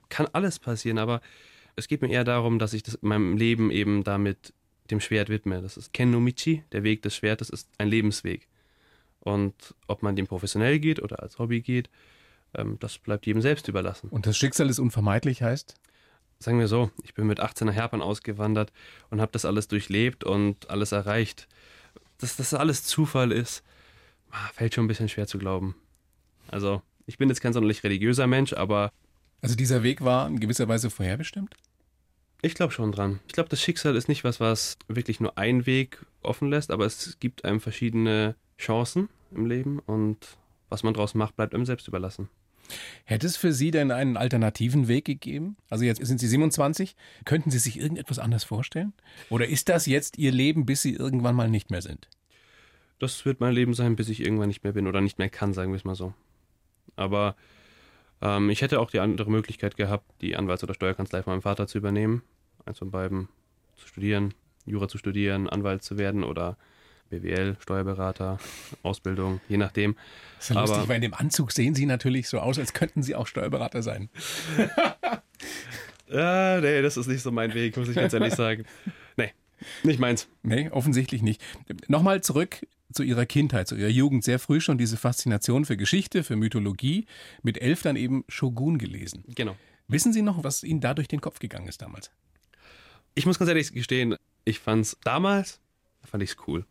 [0.09, 1.21] Kann alles passieren, aber
[1.77, 4.53] es geht mir eher darum, dass ich das, meinem Leben eben damit
[4.91, 5.63] dem Schwert widme.
[5.63, 8.49] Das ist Kennomichi, der Weg des Schwertes ist ein Lebensweg.
[9.21, 11.89] Und ob man dem professionell geht oder als Hobby geht,
[12.55, 14.09] ähm, das bleibt jedem selbst überlassen.
[14.11, 15.75] Und das Schicksal ist unvermeidlich heißt?
[16.39, 18.73] Sagen wir so, ich bin mit 18 nach Japan ausgewandert
[19.11, 21.47] und habe das alles durchlebt und alles erreicht.
[22.19, 23.63] Dass das alles Zufall ist,
[24.33, 25.77] ah, fällt schon ein bisschen schwer zu glauben.
[26.49, 28.93] Also, ich bin jetzt kein sonderlich religiöser Mensch, aber.
[29.43, 31.55] Also dieser Weg war in gewisser Weise vorherbestimmt?
[32.41, 33.21] Ich glaube schon dran.
[33.27, 36.87] Ich glaube, das Schicksal ist nicht was, was wirklich nur einen Weg offen lässt, aber
[36.87, 40.17] es gibt einem verschiedene Chancen im Leben und
[40.69, 42.29] was man daraus macht, bleibt einem selbst überlassen.
[43.05, 45.57] Hätte es für Sie denn einen alternativen Weg gegeben?
[45.69, 46.97] Also jetzt sind Sie 27.
[47.25, 48.93] Könnten Sie sich irgendetwas anders vorstellen?
[49.29, 52.09] Oder ist das jetzt Ihr Leben, bis Sie irgendwann mal nicht mehr sind?
[52.99, 55.53] Das wird mein Leben sein, bis ich irgendwann nicht mehr bin oder nicht mehr kann,
[55.53, 56.15] sagen wir es mal so.
[56.95, 57.37] Aber
[58.23, 61.67] ähm, ich hätte auch die andere Möglichkeit gehabt, die Anwalts- oder Steuerkanzlei von meinem Vater
[61.67, 62.23] zu übernehmen,
[62.65, 63.29] eins von beiden
[63.77, 64.33] zu studieren,
[64.65, 66.57] Jura zu studieren, Anwalt zu werden oder
[67.11, 68.39] BWL, Steuerberater,
[68.83, 69.97] Ausbildung, je nachdem.
[70.37, 73.03] Das ist ja lustig, weil in dem Anzug sehen Sie natürlich so aus, als könnten
[73.03, 74.09] Sie auch Steuerberater sein.
[76.09, 78.65] ja, nee, das ist nicht so mein Weg, muss ich ganz ehrlich sagen.
[79.17, 79.33] Nee,
[79.83, 80.29] nicht meins.
[80.43, 81.43] Nee, offensichtlich nicht.
[81.89, 86.25] Nochmal zurück zu ihrer Kindheit, zu ihrer Jugend sehr früh schon diese Faszination für Geschichte,
[86.25, 87.07] für Mythologie.
[87.43, 89.25] Mit elf dann eben Shogun gelesen.
[89.29, 89.57] Genau.
[89.89, 92.11] Wissen Sie noch, was Ihnen da durch den Kopf gegangen ist damals?
[93.15, 95.61] Ich muss ganz ehrlich gestehen, ich fand es damals,
[96.03, 96.65] fand ich es cool.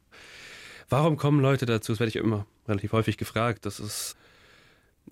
[0.89, 1.91] Warum kommen Leute dazu?
[1.91, 3.65] Das werde ich immer relativ häufig gefragt.
[3.65, 4.17] Das ist,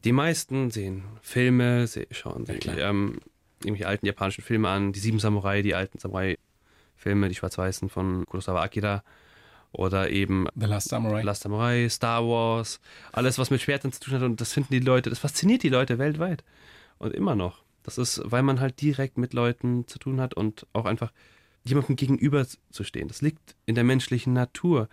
[0.03, 3.19] die meisten sehen Filme, schauen sich ja, ähm,
[3.63, 8.63] irgendwelche alten japanischen Filme an, die Sieben Samurai, die alten Samurai-Filme, die schwarz-weißen von Kurosawa
[8.63, 9.03] Akira
[9.71, 11.21] oder eben The Last Samurai.
[11.21, 12.79] Last Samurai, Star Wars,
[13.11, 14.23] alles, was mit Schwertern zu tun hat.
[14.23, 16.43] Und das finden die Leute, das fasziniert die Leute weltweit.
[16.97, 17.63] Und immer noch.
[17.83, 21.11] Das ist, weil man halt direkt mit Leuten zu tun hat und auch einfach
[21.63, 23.07] jemandem gegenüber zu stehen.
[23.07, 24.89] Das liegt in der menschlichen Natur.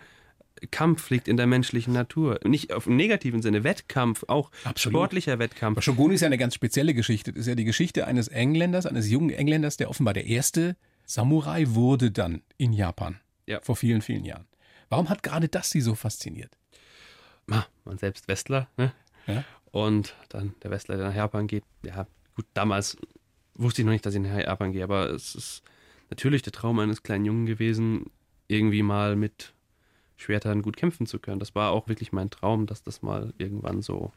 [0.71, 2.39] Kampf liegt in der menschlichen Natur.
[2.43, 4.95] Nicht auf im negativen Sinne, Wettkampf, auch Absolut.
[4.95, 5.81] sportlicher Wettkampf.
[5.83, 7.31] Shogun ist ja eine ganz spezielle Geschichte.
[7.31, 11.65] Das ist ja die Geschichte eines Engländers, eines jungen Engländers, der offenbar der erste Samurai
[11.69, 13.19] wurde dann in Japan.
[13.45, 13.59] Ja.
[13.61, 14.45] Vor vielen, vielen Jahren.
[14.89, 16.57] Warum hat gerade das Sie so fasziniert?
[17.85, 18.91] man selbst Westler, ne?
[19.27, 19.45] Ja.
[19.71, 21.63] Und dann der Westler, der nach Japan geht.
[21.83, 22.97] Ja, gut, damals
[23.55, 25.63] wusste ich noch nicht, dass ich nach Japan gehe, aber es ist
[26.09, 28.11] natürlich der Traum eines kleinen Jungen gewesen,
[28.49, 29.53] irgendwie mal mit
[30.17, 31.39] Schwertern gut kämpfen zu können.
[31.39, 34.11] Das war auch wirklich mein Traum, dass das mal irgendwann so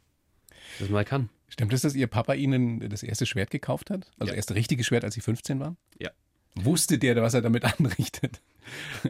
[0.79, 1.29] das mal kann.
[1.49, 4.11] Stimmt es, dass Ihr Papa Ihnen das erste Schwert gekauft hat?
[4.19, 4.37] Also Ja.
[4.37, 5.77] erste richtige Schwert, als Sie 15 waren?
[5.99, 6.11] Ja.
[6.55, 8.41] Wusste der, was er damit anrichtet?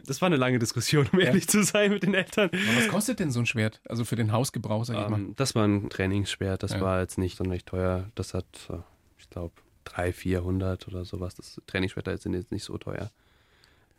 [0.07, 2.49] Das war eine lange Diskussion, um ehrlich zu sein mit den Eltern.
[2.51, 3.79] Aber was kostet denn so ein Schwert?
[3.87, 5.19] Also für den Hausgebrauch, sag ich mal.
[5.19, 6.81] Ähm, das war ein Trainingsschwert, das Ja.
[6.81, 8.09] war jetzt nicht sonderlich teuer.
[8.15, 8.77] Das hat, äh,
[9.19, 9.53] ich glaube,
[9.85, 11.35] 300, 400 oder sowas.
[11.35, 13.11] Das Trainingsschwerter sind jetzt nicht so teuer.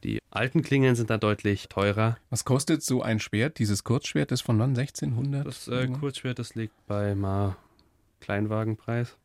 [0.02, 2.16] Die alten Klingen sind da deutlich teurer.
[2.30, 3.58] Was kostet so ein Schwert?
[3.60, 4.70] Dieses Kurzschwert ist von wann?
[4.70, 5.46] 1600?
[5.46, 7.56] Das äh, Kurzschwert, das liegt bei mal
[8.20, 9.16] Kleinwagenpreis.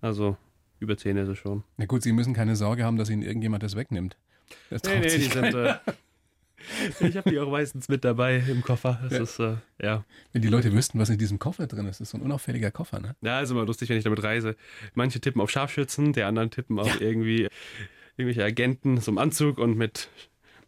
[0.00, 0.36] Also
[0.80, 1.64] über 10 ist es schon.
[1.76, 4.16] Na gut, Sie müssen keine Sorge haben, dass Ihnen irgendjemand das wegnimmt.
[4.70, 5.54] Das Nee, traut nee, die sich sind.
[5.54, 5.74] Äh,
[7.00, 8.98] ich habe die auch meistens mit dabei im Koffer.
[9.04, 9.22] Das Ja.
[9.22, 10.04] ist, äh, ja.
[10.32, 12.70] Wenn die Leute wüssten, was in diesem Koffer drin ist, das ist so ein unauffälliger
[12.70, 13.14] Koffer, ne?
[13.20, 14.56] Ja, ist immer lustig, wenn ich damit reise.
[14.94, 17.48] Manche tippen auf Scharfschützen, die anderen tippen auf irgendwie
[18.16, 20.08] irgendwelche Agenten so im Anzug und mit,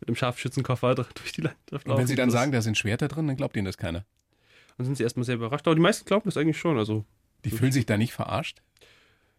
[0.00, 3.26] mit einem Scharfschützenkoffer durch die Landschaft Und wenn Sie dann sagen, da sind Schwerter drin,
[3.26, 4.04] dann glaubt Ihnen das keiner.
[4.76, 5.66] Dann sind sie erstmal sehr überrascht.
[5.66, 6.78] Aber die meisten glauben das eigentlich schon.
[6.78, 7.04] Also,
[7.44, 8.62] Die fühlen sich da nicht verarscht.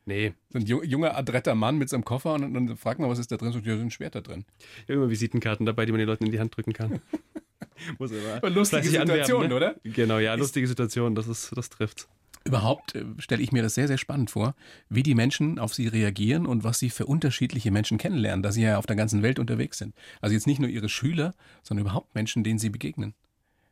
[0.10, 0.34] Nee.
[0.50, 3.19] So ein ju- junger, adretter Mann mit so einem Koffer und dann fragt man, was
[3.19, 3.52] ist da drin?
[3.52, 4.45] So, ja, sind Schwerter drin.
[4.78, 7.00] Ich habe immer Visitenkarten dabei, die man den Leuten in die Hand drücken kann.
[7.98, 9.56] Muss immer lustige Situation, ne?
[9.56, 9.76] oder?
[9.84, 11.15] Genau, ja, lustige Situation.
[11.15, 12.08] Das, ist, das trifft.
[12.45, 14.56] Überhaupt äh, stelle ich mir das sehr, sehr spannend vor,
[14.89, 18.63] wie die Menschen auf sie reagieren und was sie für unterschiedliche Menschen kennenlernen, da sie
[18.63, 19.93] ja auf der ganzen Welt unterwegs sind.
[20.22, 23.13] Also jetzt nicht nur ihre Schüler, sondern überhaupt Menschen, denen sie begegnen.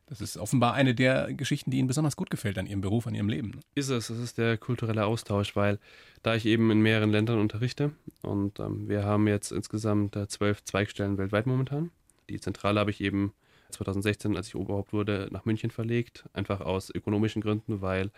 [0.07, 3.13] Das ist offenbar eine der Geschichten, die Ihnen besonders gut gefällt an Ihrem Beruf, an
[3.13, 3.59] Ihrem Leben.
[3.75, 5.79] Ist es, es ist der kulturelle Austausch, weil
[6.23, 7.91] da ich eben in mehreren Ländern unterrichte
[8.21, 11.91] und ähm, wir haben jetzt insgesamt äh, zwölf Zweigstellen weltweit momentan.
[12.29, 13.33] Die Zentrale habe ich eben
[13.71, 18.11] 2016, als ich Oberhaupt wurde, nach München verlegt, einfach aus ökonomischen Gründen, weil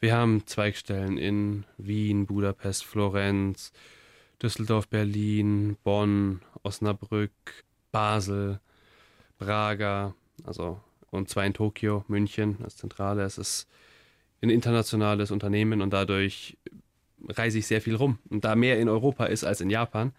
[0.00, 3.72] wir haben Zweigstellen in Wien, Budapest, Florenz,
[4.42, 7.32] Düsseldorf, Berlin, Bonn, Osnabrück,
[7.90, 8.60] Basel,
[9.38, 10.14] Braga,
[10.44, 10.80] also
[11.10, 13.22] und zwei in Tokio, München als Zentrale.
[13.22, 13.68] Es ist
[14.40, 16.56] ein internationales Unternehmen und dadurch
[17.28, 18.18] reise ich sehr viel rum.
[18.30, 20.12] Und da mehr in Europa ist als in Japan,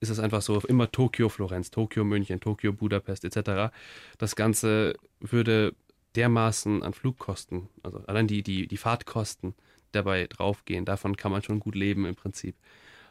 [0.00, 3.74] ist es einfach so immer Tokio, Florenz, Tokio, München, Tokio, Budapest etc.
[4.16, 5.74] Das Ganze würde
[6.14, 9.54] dermaßen an Flugkosten, also allein die, die, die Fahrtkosten
[9.92, 10.84] dabei draufgehen.
[10.84, 12.54] Davon kann man schon gut leben im Prinzip.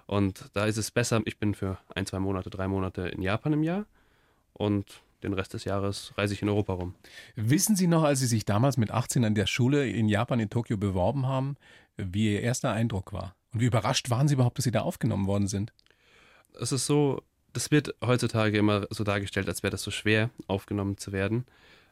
[0.05, 3.53] Und da ist es besser, ich bin für ein, zwei Monate, drei Monate in Japan
[3.53, 3.85] im Jahr
[4.53, 6.95] und den Rest des Jahres reise ich in Europa rum.
[7.35, 10.49] Wissen Sie noch, als Sie sich damals mit 18 an der Schule in Japan, in
[10.49, 11.57] Tokio beworben haben,
[11.97, 13.35] wie Ihr erster Eindruck war?
[13.53, 15.73] Und wie überrascht waren Sie überhaupt, dass Sie da aufgenommen worden sind?
[16.59, 17.21] es ist so,
[17.53, 21.45] das wird heutzutage immer so dargestellt, als wäre das so schwer, aufgenommen zu werden.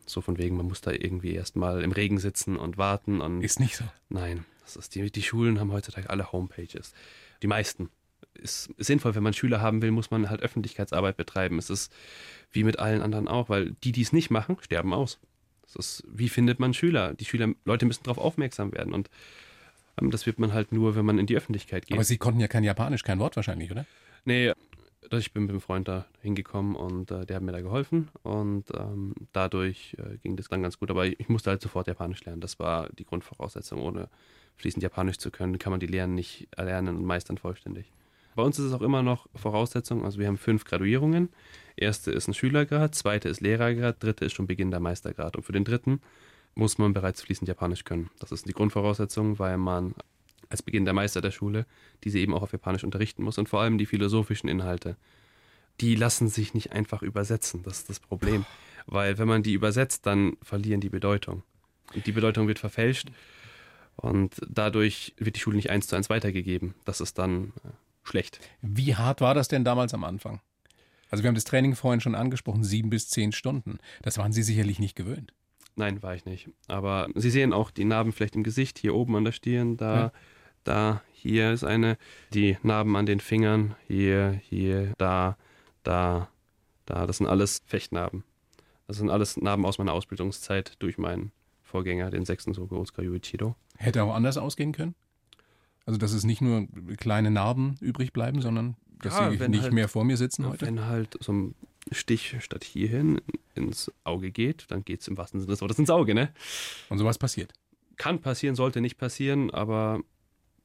[0.05, 3.21] So von wegen, man muss da irgendwie erstmal im Regen sitzen und warten.
[3.21, 3.85] Und Ist nicht so.
[4.09, 6.93] Nein, das ist die, die Schulen haben heutzutage alle Homepages.
[7.41, 7.89] Die meisten.
[8.41, 11.57] Ist sinnvoll, wenn man Schüler haben will, muss man halt Öffentlichkeitsarbeit betreiben.
[11.57, 11.93] Es ist
[12.51, 15.19] wie mit allen anderen auch, weil die, die es nicht machen, sterben aus.
[15.63, 17.13] Das ist, wie findet man Schüler?
[17.13, 19.09] Die Schüler, Leute müssen darauf aufmerksam werden und
[19.99, 21.95] ähm, das wird man halt nur, wenn man in die Öffentlichkeit geht.
[21.95, 23.85] Aber Sie konnten ja kein Japanisch, kein Wort wahrscheinlich, oder?
[24.25, 24.53] Nee,
[25.11, 28.65] ich bin mit einem Freund da hingekommen und äh, der hat mir da geholfen und
[28.75, 30.89] ähm, dadurch äh, ging das dann ganz gut.
[30.89, 32.41] Aber ich musste halt sofort Japanisch lernen.
[32.41, 33.81] Das war die Grundvoraussetzung.
[33.81, 34.09] Ohne
[34.57, 37.91] fließend Japanisch zu können, kann man die Lernen nicht erlernen und meistern vollständig.
[38.35, 41.29] Bei uns ist es auch immer noch Voraussetzung, also wir haben fünf Graduierungen.
[41.77, 45.35] Erste ist ein Schülergrad, zweite ist Lehrergrad, dritte ist schon Beginn der Meistergrad.
[45.35, 46.01] Und für den dritten
[46.53, 48.09] muss man bereits fließend Japanisch können.
[48.19, 49.95] Das ist die Grundvoraussetzung, weil man
[50.49, 51.65] als Beginn der Meister der Schule
[52.03, 53.37] diese eben auch auf Japanisch unterrichten muss.
[53.37, 54.97] Und vor allem die philosophischen Inhalte,
[55.81, 57.63] die lassen sich nicht einfach übersetzen.
[57.63, 58.45] Das ist das Problem.
[58.85, 61.43] Weil wenn man die übersetzt, dann verlieren die Bedeutung.
[61.93, 63.09] Und die Bedeutung wird verfälscht.
[63.95, 66.75] Und dadurch wird die Schule nicht eins zu eins weitergegeben.
[66.83, 67.69] Das ist dann äh,
[68.05, 68.39] schlecht.
[68.61, 70.41] Wie hart war das denn damals am Anfang?
[71.09, 73.77] Also wir haben das Training vorhin schon angesprochen, sieben bis zehn Stunden.
[74.01, 75.33] Das waren Sie sicherlich nicht gewöhnt.
[75.75, 76.49] Nein, war ich nicht.
[76.67, 79.95] Aber Sie sehen auch die Narben vielleicht im Gesicht, hier oben an der Stirn, da,
[79.95, 80.11] Ja.
[80.63, 81.97] da, hier ist eine,
[82.33, 85.37] die Narben an den Fingern, hier, hier, da,
[85.83, 86.29] da,
[86.85, 87.05] da.
[87.05, 88.23] Das sind alles Fechtnarben.
[88.87, 93.55] Das sind alles Narben aus meiner Ausbildungszeit durch meinen Vorgänger, den sechsten Sogo Oskar Yuichiro.
[93.77, 94.95] Hätte auch anders ausgehen können?
[95.85, 96.67] Also dass es nicht nur
[96.97, 100.65] kleine Narben übrig bleiben, sondern dass Ja, Sie nicht halt- mehr vor mir sitzen heute?
[100.65, 101.55] Wenn halt so ein
[101.91, 103.21] Stich statt hierhin
[103.53, 106.33] ins Auge geht, dann geht es im wahrsten Sinne des Wortes ins Auge, ne?
[106.89, 107.53] Und sowas passiert.
[107.97, 110.01] Kann passieren, sollte nicht passieren, aber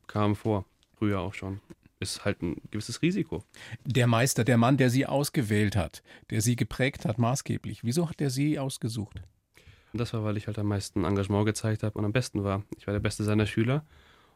[0.06, 0.64] kam vor.
[0.96, 1.60] Früher auch schon.
[1.98, 3.44] Ist halt ein gewisses Risiko.
[3.84, 7.84] Der Meister, der Mann, der Sie ausgewählt hat, der Sie geprägt hat, maßgeblich.
[7.84, 9.22] Wieso hat er Sie ausgesucht?
[9.92, 12.64] Und das war, weil ich halt am meisten Engagement gezeigt habe und am besten war.
[12.78, 13.84] Ich war der Beste seiner Schüler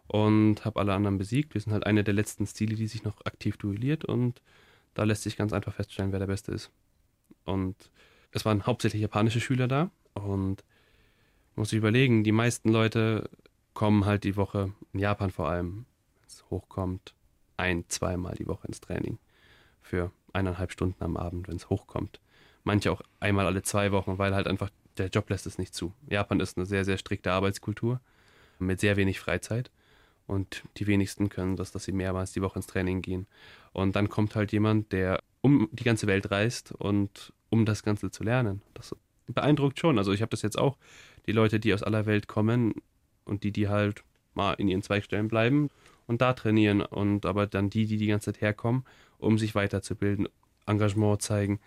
[0.08, 1.54] und habe alle anderen besiegt.
[1.54, 4.40] Wir sind halt eine der letzten Stile, die sich noch aktiv duelliert und
[4.94, 6.70] da lässt sich ganz einfach feststellen, wer der Beste ist.
[7.44, 7.76] Und
[8.30, 10.64] es waren hauptsächlich japanische Schüler da und
[11.56, 13.30] muss ich überlegen, die meisten Leute
[13.74, 15.86] kommen halt die Woche, in Japan vor allem,
[16.20, 17.14] wenn es hochkommt,
[17.56, 19.18] ein, zweimal die Woche ins Training.
[19.82, 22.20] Für eineinhalb Stunden am Abend, wenn es hochkommt.
[22.64, 25.92] Manche auch einmal alle zwei Wochen, weil halt einfach der Job lässt es nicht zu.
[26.08, 28.00] Japan ist eine sehr, sehr strikte Arbeitskultur
[28.58, 29.70] mit sehr wenig Freizeit.
[30.26, 33.26] Und die wenigsten können das, dass sie mehrmals die Woche ins Training gehen.
[33.72, 38.10] Und dann kommt halt jemand, der um die ganze Welt reist und um das Ganze
[38.10, 38.62] zu lernen.
[38.72, 39.98] Das beeindruckt schon.
[39.98, 40.78] Also ich habe das jetzt auch,
[41.26, 42.74] die Leute, die aus aller Welt kommen
[43.24, 45.70] und die, die halt mal in ihren Zweigstellen bleiben
[46.06, 48.84] und da trainieren und aber dann die, die die ganze Zeit herkommen,
[49.18, 50.28] um sich weiterzubilden,
[50.66, 51.60] Engagement zeigen.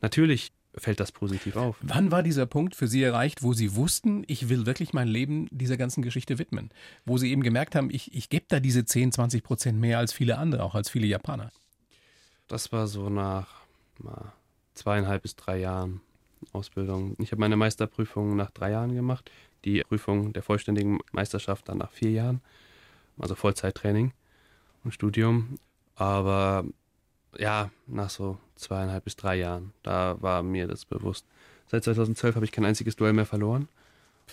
[0.00, 1.76] Natürlich fällt das positiv auf.
[1.82, 5.48] Wann war dieser Punkt für Sie erreicht, wo Sie wussten, ich will wirklich mein Leben
[5.50, 6.70] dieser ganzen Geschichte widmen?
[7.04, 10.12] Wo Sie eben gemerkt haben, ich, ich gebe da diese 10, 20 Prozent mehr als
[10.12, 11.50] viele andere, auch als viele Japaner?
[12.46, 13.48] Das war so nach
[13.98, 14.32] mal,
[14.74, 16.00] zweieinhalb bis drei Jahren
[16.52, 17.16] Ausbildung.
[17.18, 19.30] Ich habe meine Meisterprüfung nach drei Jahren gemacht,
[19.64, 22.40] die Prüfung der vollständigen Meisterschaft dann nach vier Jahren,
[23.18, 24.12] also Vollzeittraining
[24.84, 25.58] und Studium.
[25.96, 26.64] Aber
[27.36, 31.26] ja, nach so zweieinhalb bis drei Jahren, da war mir das bewusst.
[31.66, 33.68] Seit 2012 habe ich kein einziges Duell mehr verloren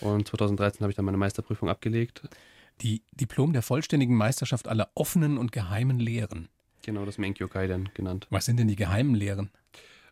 [0.01, 2.21] und 2013 habe ich dann meine Meisterprüfung abgelegt.
[2.81, 6.49] Die Diplom der vollständigen Meisterschaft aller offenen und geheimen Lehren.
[6.83, 8.27] Genau, das Menkyo Kaiden genannt.
[8.29, 9.49] Was sind denn die geheimen Lehren?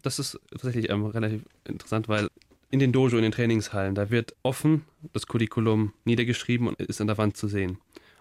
[0.02, 2.30] Das ist tatsächlich ähm, relativ interessant, weil
[2.72, 7.08] in den Dojo, in den Trainingshallen, da wird offen das Curriculum niedergeschrieben und ist an
[7.08, 7.78] der Wand zu sehen.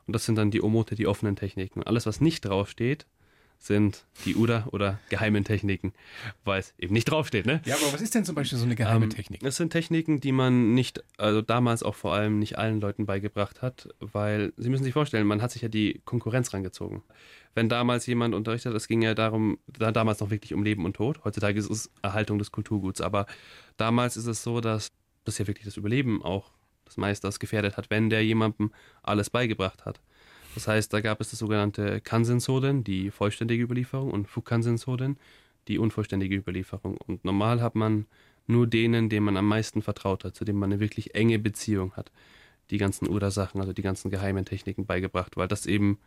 [0.06, 1.80] Und das sind dann die Omote, die offenen Techniken.
[1.80, 3.06] Und alles, was nicht draufsteht,
[3.62, 5.92] sind die UDA oder geheimen Techniken,
[6.44, 7.46] weil es eben nicht draufsteht.
[7.46, 7.62] Ne?
[7.64, 9.40] Ja, aber was ist denn zum Beispiel so eine geheime ähm, Technik?
[9.40, 13.62] Das sind Techniken, die man nicht, also damals auch vor allem nicht allen Leuten beigebracht
[13.62, 17.02] hat, weil Sie müssen sich vorstellen, man hat sich ja die Konkurrenz rangezogen.
[17.54, 20.96] Wenn damals jemand unterrichtet, es ging ja darum, da damals noch wirklich um Leben und
[20.96, 21.22] Tod.
[21.24, 23.26] Heutzutage ist es Erhaltung des Kulturguts, aber
[23.76, 24.90] damals ist es so, dass
[25.24, 26.50] das ja wirklich das Überleben auch
[26.86, 28.72] des Meisters gefährdet hat, wenn der jemandem
[29.02, 30.00] alles beigebracht hat.
[30.54, 35.18] Das heißt, da gab es das sogenannte Kansensoden, die vollständige Überlieferung, und Fukansensoden,
[35.68, 36.96] die unvollständige Überlieferung.
[37.06, 38.06] Und normal hat man
[38.46, 41.92] nur denen, denen man am meisten vertraut hat, zu denen man eine wirklich enge Beziehung
[41.92, 42.10] hat,
[42.70, 45.98] die ganzen Ursachen, also die ganzen geheimen Techniken beigebracht, weil das eben,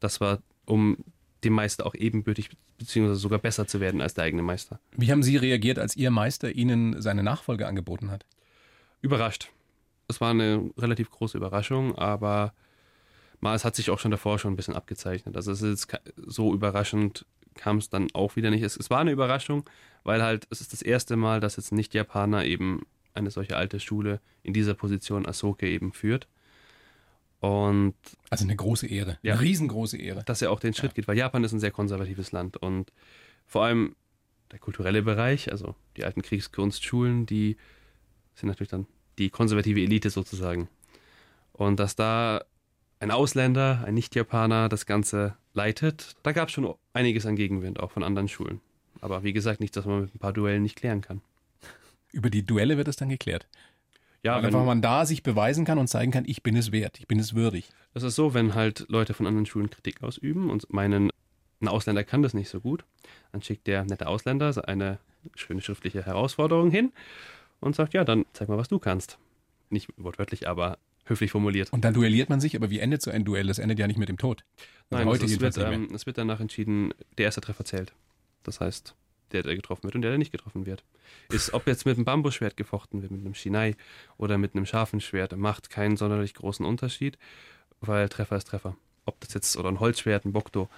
[0.00, 0.98] das war, um
[1.44, 4.80] dem Meister auch ebenbürtig beziehungsweise sogar besser zu werden als der eigene Meister.
[4.96, 8.24] Wie haben Sie reagiert, als Ihr Meister Ihnen seine Nachfolge angeboten hat?
[9.02, 9.50] Überrascht.
[10.08, 12.54] Es war eine relativ große Überraschung, aber
[13.44, 15.36] mal, es hat sich auch schon davor schon ein bisschen abgezeichnet.
[15.36, 15.88] Also es ist
[16.26, 18.62] so überraschend kam es dann auch wieder nicht.
[18.62, 19.68] Es, es, war eine Überraschung,
[20.02, 23.80] weil halt es ist das erste Mal, dass jetzt nicht Japaner eben eine solche alte
[23.80, 26.26] Schule in dieser Position Asoke eben führt.
[27.40, 27.94] Und
[28.30, 30.24] also eine große Ehre, ja, eine riesengroße Ehre.
[30.24, 30.94] Dass er auch den Schritt ja.
[30.94, 32.92] geht, weil Japan ist ein sehr konservatives Land und
[33.46, 33.94] vor allem
[34.50, 37.56] der kulturelle Bereich, also die alten Kriegskunstschulen, die
[38.34, 38.86] sind natürlich dann
[39.18, 40.68] die konservative Elite sozusagen.
[41.52, 42.44] Und dass da
[43.04, 47.90] ein Ausländer, ein Nicht-Japaner das Ganze leitet, da gab es schon einiges an Gegenwind, auch
[47.90, 48.62] von anderen Schulen.
[49.02, 51.20] Aber wie gesagt, nichts, dass man mit ein paar Duellen nicht klären kann.
[52.12, 53.46] Über die Duelle wird es dann geklärt.
[54.22, 56.98] Ja, Weil einfach man da sich beweisen kann und zeigen kann, ich bin es wert,
[56.98, 57.68] ich bin es würdig.
[57.92, 61.10] Das ist so, wenn halt Leute von anderen Schulen Kritik ausüben und meinen,
[61.60, 62.86] ein Ausländer kann das nicht so gut,
[63.32, 64.98] dann schickt der nette Ausländer eine
[65.34, 66.90] schöne schriftliche Herausforderung hin
[67.60, 69.18] und sagt, ja, dann zeig mal, was du kannst.
[69.68, 71.72] Nicht wortwörtlich, aber höflich formuliert.
[71.72, 73.46] Und dann duelliert man sich, aber wie endet so ein Duell?
[73.46, 74.44] Das endet ja nicht mit dem Tod.
[74.90, 77.92] Also Nein, heute es, wird, ähm, es wird danach entschieden, der erste Treffer zählt.
[78.42, 78.94] Das heißt,
[79.32, 80.84] der, der getroffen wird und der, der nicht getroffen wird.
[81.30, 83.74] Ist, ob jetzt mit einem Bambusschwert gefochten wird, mit einem Shinai
[84.16, 87.18] oder mit einem scharfen Schwert, macht keinen sonderlich großen Unterschied,
[87.80, 88.76] weil Treffer ist Treffer.
[89.04, 90.68] Ob das jetzt, oder ein Holzschwert, ein Bokto,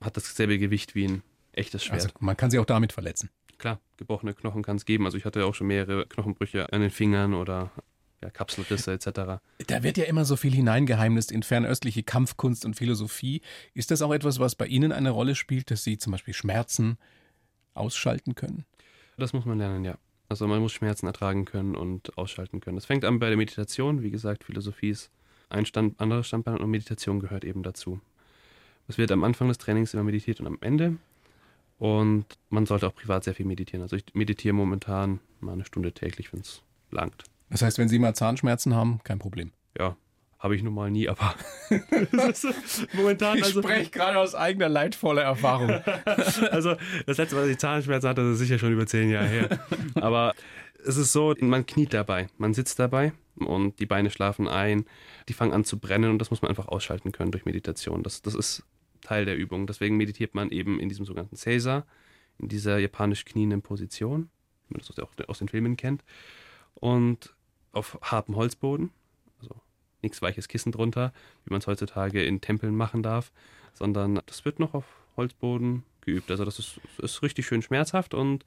[0.00, 2.02] hat dasselbe Gewicht wie ein echtes Schwert.
[2.02, 3.30] Also man kann sie auch damit verletzen.
[3.58, 5.04] Klar, gebrochene Knochen kann es geben.
[5.04, 7.72] Also ich hatte auch schon mehrere Knochenbrüche an den Fingern oder
[8.22, 9.40] ja, Kapselrisse etc.
[9.66, 13.42] Da wird ja immer so viel hineingeheimnist in fernöstliche Kampfkunst und Philosophie.
[13.74, 16.98] Ist das auch etwas, was bei Ihnen eine Rolle spielt, dass Sie zum Beispiel Schmerzen
[17.74, 18.64] ausschalten können?
[19.16, 19.98] Das muss man lernen, ja.
[20.28, 22.76] Also man muss Schmerzen ertragen können und ausschalten können.
[22.76, 24.02] Das fängt an bei der Meditation.
[24.02, 25.10] Wie gesagt, Philosophie ist
[25.48, 28.00] ein Stand, anderes Standbein und Meditation gehört eben dazu.
[28.88, 30.96] Es wird am Anfang des Trainings immer meditiert und am Ende.
[31.78, 33.82] Und man sollte auch privat sehr viel meditieren.
[33.82, 37.24] Also ich meditiere momentan mal eine Stunde täglich, wenn es langt.
[37.50, 39.52] Das heißt, wenn Sie mal Zahnschmerzen haben, kein Problem.
[39.78, 39.96] Ja,
[40.38, 41.34] habe ich nun mal nie, aber
[42.92, 43.38] momentan.
[43.38, 45.70] Ich also, spreche gerade aus eigener leidvoller Erfahrung.
[46.50, 46.76] also
[47.06, 49.58] das letzte Mal, dass ich Zahnschmerzen hatte, das ist sicher schon über zehn Jahre her.
[49.96, 50.34] Aber
[50.84, 54.84] es ist so, man kniet dabei, man sitzt dabei und die Beine schlafen ein,
[55.28, 58.02] die fangen an zu brennen und das muss man einfach ausschalten können durch Meditation.
[58.02, 58.62] Das, das ist
[59.00, 59.66] Teil der Übung.
[59.66, 61.84] Deswegen meditiert man eben in diesem sogenannten Seiza,
[62.38, 64.30] in dieser japanisch knienden Position
[64.68, 66.04] wie man das auch aus den Filmen kennt.
[66.74, 67.34] Und
[67.72, 68.90] auf hartem Holzboden,
[69.40, 69.54] also
[70.02, 71.12] nichts weiches Kissen drunter,
[71.44, 73.32] wie man es heutzutage in Tempeln machen darf,
[73.74, 74.84] sondern das wird noch auf
[75.16, 76.30] Holzboden geübt.
[76.30, 78.44] Also das ist, ist richtig schön schmerzhaft und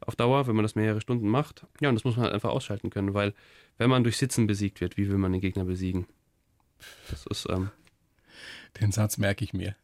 [0.00, 2.50] auf Dauer, wenn man das mehrere Stunden macht, ja, und das muss man halt einfach
[2.50, 3.34] ausschalten können, weil
[3.76, 6.06] wenn man durch Sitzen besiegt wird, wie will man den Gegner besiegen?
[7.10, 7.46] Das ist.
[7.50, 7.70] Ähm
[8.80, 9.74] den Satz merke ich mir.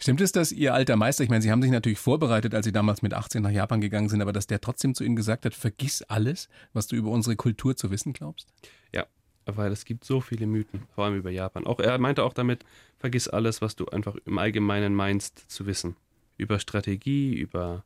[0.00, 2.72] Stimmt es, dass Ihr alter Meister, ich meine, Sie haben sich natürlich vorbereitet, als Sie
[2.72, 5.54] damals mit 18 nach Japan gegangen sind, aber dass der trotzdem zu Ihnen gesagt hat,
[5.54, 8.48] vergiss alles, was du über unsere Kultur zu wissen glaubst?
[8.94, 9.06] Ja,
[9.46, 11.66] weil es gibt so viele Mythen, vor allem über Japan.
[11.66, 12.64] Auch er meinte auch damit,
[12.98, 15.96] vergiss alles, was du einfach im Allgemeinen meinst zu wissen.
[16.36, 17.84] Über Strategie, über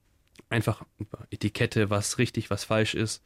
[0.50, 3.22] einfach über Etikette, was richtig, was falsch ist.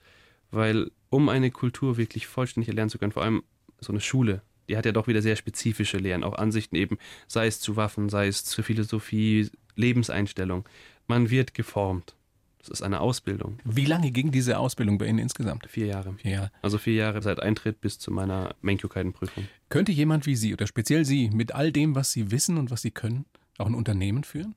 [0.53, 3.43] Weil um eine Kultur wirklich vollständig erlernen zu können, vor allem
[3.81, 7.47] so eine Schule, die hat ja doch wieder sehr spezifische Lehren, auch Ansichten eben, sei
[7.47, 10.69] es zu Waffen, sei es zu Philosophie, Lebenseinstellung.
[11.07, 12.15] Man wird geformt.
[12.59, 13.61] Das ist eine Ausbildung.
[13.65, 15.67] Wie lange ging diese Ausbildung bei Ihnen insgesamt?
[15.69, 16.15] Vier Jahre.
[16.15, 16.51] Vier Jahre.
[16.63, 19.47] Also vier Jahre seit Eintritt bis zu meiner Menkyokaiden-Prüfung.
[19.69, 22.83] Könnte jemand wie Sie oder speziell Sie mit all dem, was Sie wissen und was
[22.83, 23.25] Sie können,
[23.59, 24.57] auch ein Unternehmen führen?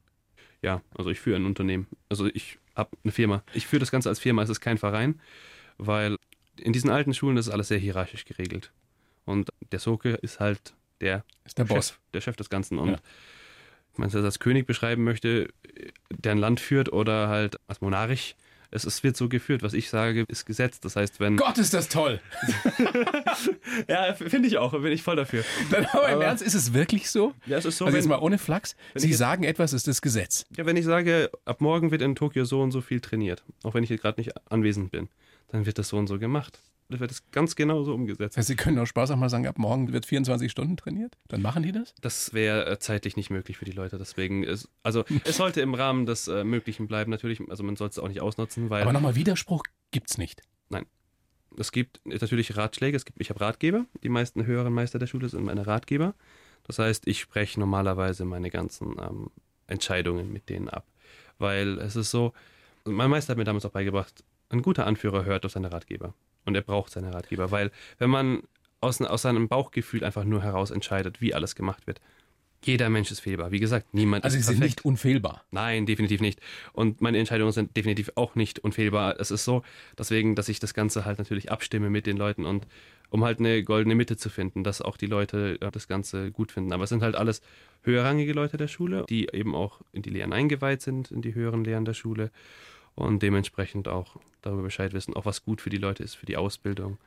[0.64, 1.86] Ja, also ich führe ein Unternehmen.
[2.10, 3.43] Also ich habe eine Firma.
[3.53, 5.22] Ich führe das Ganze als Firma, es ist kein Verein,
[5.78, 6.18] weil
[6.60, 8.72] in diesen alten Schulen ist alles sehr hierarchisch geregelt.
[9.30, 11.93] Und der Soke ist halt der, ist der Chef, Boss.
[12.13, 12.77] der Chef des Ganzen.
[12.80, 12.95] Und Ja.
[13.95, 15.49] wenn man es als König beschreiben möchte,
[16.09, 18.36] der ein Land führt oder halt als Monarch,
[18.71, 19.63] es, es wird so geführt.
[19.63, 20.80] Was ich sage, ist Gesetz.
[20.80, 21.38] Das heißt, wenn.
[21.38, 22.19] Gott, ist das toll!
[23.88, 25.43] Ja, finde ich auch, bin ich voll dafür.
[25.71, 27.34] Dann aber im Aber- Ernst, ist es wirklich so?
[27.45, 28.75] Ja, es ist so, also jetzt wenn, mal ohne Flachs.
[28.95, 30.45] Sie jetzt- sagen etwas, ist das Gesetz.
[30.55, 33.73] ja, wenn ich sage, ab morgen wird in Tokio so und so viel trainiert, auch
[33.73, 35.09] wenn ich hier gerade nicht anwesend bin,
[35.49, 36.59] dann wird das so und so gemacht.
[36.89, 38.41] Wird das ganz genau so umgesetzt.
[38.41, 41.17] Sie können auch Spaß auch mal sagen, ab morgen wird 24 Stunden trainiert.
[41.27, 41.93] Dann machen die das?
[42.01, 43.99] Das wäre äh, zeitlich nicht möglich für die Leute.
[43.99, 47.11] Deswegen ist, also es sollte im Rahmen des äh, Möglichen bleiben.
[47.11, 50.41] Natürlich, also man sollte es auch nicht ausnutzen, weil Aber nochmal, Widerspruch gibt's nicht.
[51.57, 52.97] es gibt natürlich Ratschläge.
[52.97, 53.85] Es gibt, ich habe Ratgeber.
[54.01, 56.15] Die meisten höheren Meister der Schule sind meine Ratgeber.
[56.63, 59.29] Das heißt, ich spreche normalerweise meine ganzen ähm,
[59.67, 60.87] Entscheidungen mit denen ab,
[61.37, 62.33] weil es ist so.
[62.85, 66.15] Mein Meister hat mir damals auch beigebracht, ein guter Anführer hört auf seine Ratgeber
[66.50, 68.43] und er braucht seine Ratgeber, weil wenn man
[68.82, 72.02] aus, aus seinem Bauchgefühl einfach nur heraus entscheidet, wie alles gemacht wird,
[72.62, 73.52] jeder Mensch ist fehlbar.
[73.52, 74.80] Wie gesagt, niemand Also Sie ist sind perfekt.
[74.80, 75.45] nicht unfehlbar.
[75.50, 76.41] Nein, definitiv nicht.
[76.74, 79.18] Und meine Entscheidungen sind definitiv auch nicht unfehlbar.
[79.18, 79.64] Es ist so,
[79.97, 82.68] deswegen, dass ich das Ganze halt natürlich abstimme mit den Leuten und
[83.12, 86.52] um halt eine goldene Mitte zu finden, dass auch die Leute äh, das Ganze gut
[86.52, 86.74] finden.
[86.74, 87.41] Aber es sind halt alles
[87.84, 91.64] höherrangige Leute der Schule, die eben auch in die Lehren eingeweiht sind, in die höheren
[91.64, 92.30] Lehren der Schule
[92.95, 96.37] und dementsprechend auch darüber Bescheid wissen, auch was gut für die Leute ist, für die
[96.37, 96.97] Ausbildung.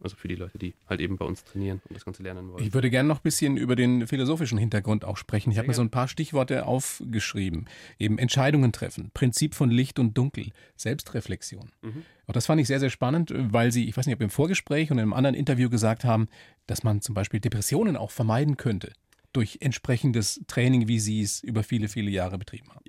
[0.00, 2.62] Also für die Leute, die halt eben bei uns trainieren und das Ganze lernen wollen.
[2.62, 5.50] Ich würde gerne noch ein bisschen über den philosophischen Hintergrund auch sprechen.
[5.50, 7.66] Ich habe mir so ein paar Stichworte aufgeschrieben.
[7.98, 11.72] Eben Entscheidungen treffen, Prinzip von Licht und Dunkel, Selbstreflexion.
[11.82, 12.04] Mhm.
[12.28, 14.92] Auch das fand ich sehr, sehr spannend, weil Sie, ich weiß nicht, ob im Vorgespräch
[14.92, 16.28] und in einem anderen Interview gesagt haben,
[16.68, 18.92] dass man zum Beispiel Depressionen auch vermeiden könnte
[19.32, 22.84] durch entsprechendes Training, wie Sie es über viele, viele Jahre betrieben haben.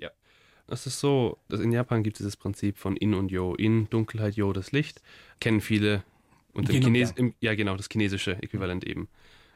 [0.70, 3.54] Es ist so, dass in Japan gibt es dieses Prinzip von In und Yo.
[3.54, 5.02] In, Dunkelheit, Yo, das Licht.
[5.40, 6.04] Kennen viele.
[6.52, 9.08] Und im Chines im, ja, genau, das chinesische Äquivalent eben.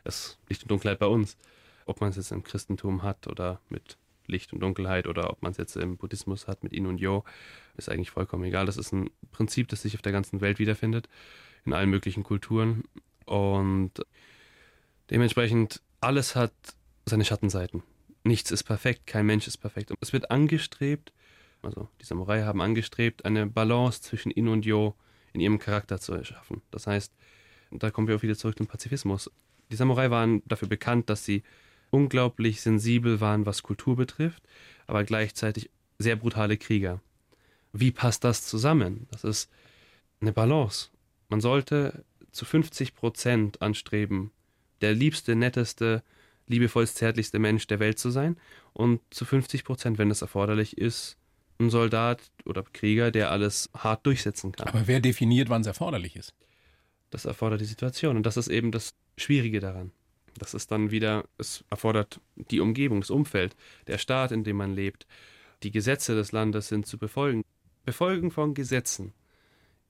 [0.03, 1.37] Das Licht und Dunkelheit bei uns.
[1.87, 3.97] Ob man es jetzt im Christentum hat oder mit
[4.27, 7.25] Licht und Dunkelheit oder ob man es jetzt im Buddhismus hat mit In und Yo,
[7.77, 8.67] ist eigentlich vollkommen egal.
[8.67, 11.09] Das ist ein Prinzip, das sich auf der ganzen Welt wiederfindet,
[11.65, 12.85] in allen möglichen Kulturen.
[13.27, 13.93] Und
[15.11, 16.53] dementsprechend, alles hat
[17.07, 17.83] seine Schattenseiten.
[18.25, 19.91] Nichts ist perfekt, kein Mensch ist perfekt.
[19.91, 21.13] Und es wird angestrebt,
[21.63, 24.95] also die Samurai haben angestrebt, eine Balance zwischen In und Yo
[25.33, 26.63] in ihrem Charakter zu erschaffen.
[26.71, 27.13] Das heißt,
[27.71, 29.31] da kommen wir auch wieder zurück zum Pazifismus.
[29.71, 31.43] Die Samurai waren dafür bekannt, dass sie
[31.91, 34.43] unglaublich sensibel waren, was Kultur betrifft,
[34.87, 37.01] aber gleichzeitig sehr brutale Krieger.
[37.73, 39.07] Wie passt das zusammen?
[39.11, 39.51] Das ist
[40.21, 40.91] eine Balance.
[41.29, 44.31] Man sollte zu 50 Prozent anstreben,
[44.81, 46.03] der liebste, netteste,
[46.47, 48.37] liebevollst, zärtlichste Mensch der Welt zu sein
[48.73, 51.17] und zu 50 Prozent, wenn es erforderlich ist,
[51.59, 54.69] ein Soldat oder Krieger, der alles hart durchsetzen kann.
[54.69, 56.35] Aber wer definiert, wann es erforderlich ist?
[57.11, 59.93] Das erfordert die Situation und das ist eben das Schwierige daran.
[60.37, 63.55] Das ist dann wieder, es erfordert die Umgebung, das Umfeld,
[63.87, 65.07] der Staat, in dem man lebt.
[65.63, 67.45] Die Gesetze des Landes sind zu befolgen.
[67.85, 69.13] Befolgen von Gesetzen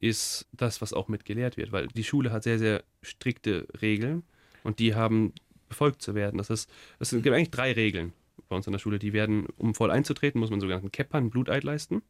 [0.00, 4.22] ist das, was auch mit gelehrt wird, weil die Schule hat sehr, sehr strikte Regeln
[4.62, 5.32] und die haben
[5.75, 6.39] befolgt zu werden.
[6.39, 6.70] Das ist,
[7.01, 8.12] es gibt eigentlich drei Regeln
[8.49, 9.01] bei uns in der Schule.
[9.01, 12.03] Die werden, um voll einzutreten, muss man sogenannten Keppern, Bluteid leisten.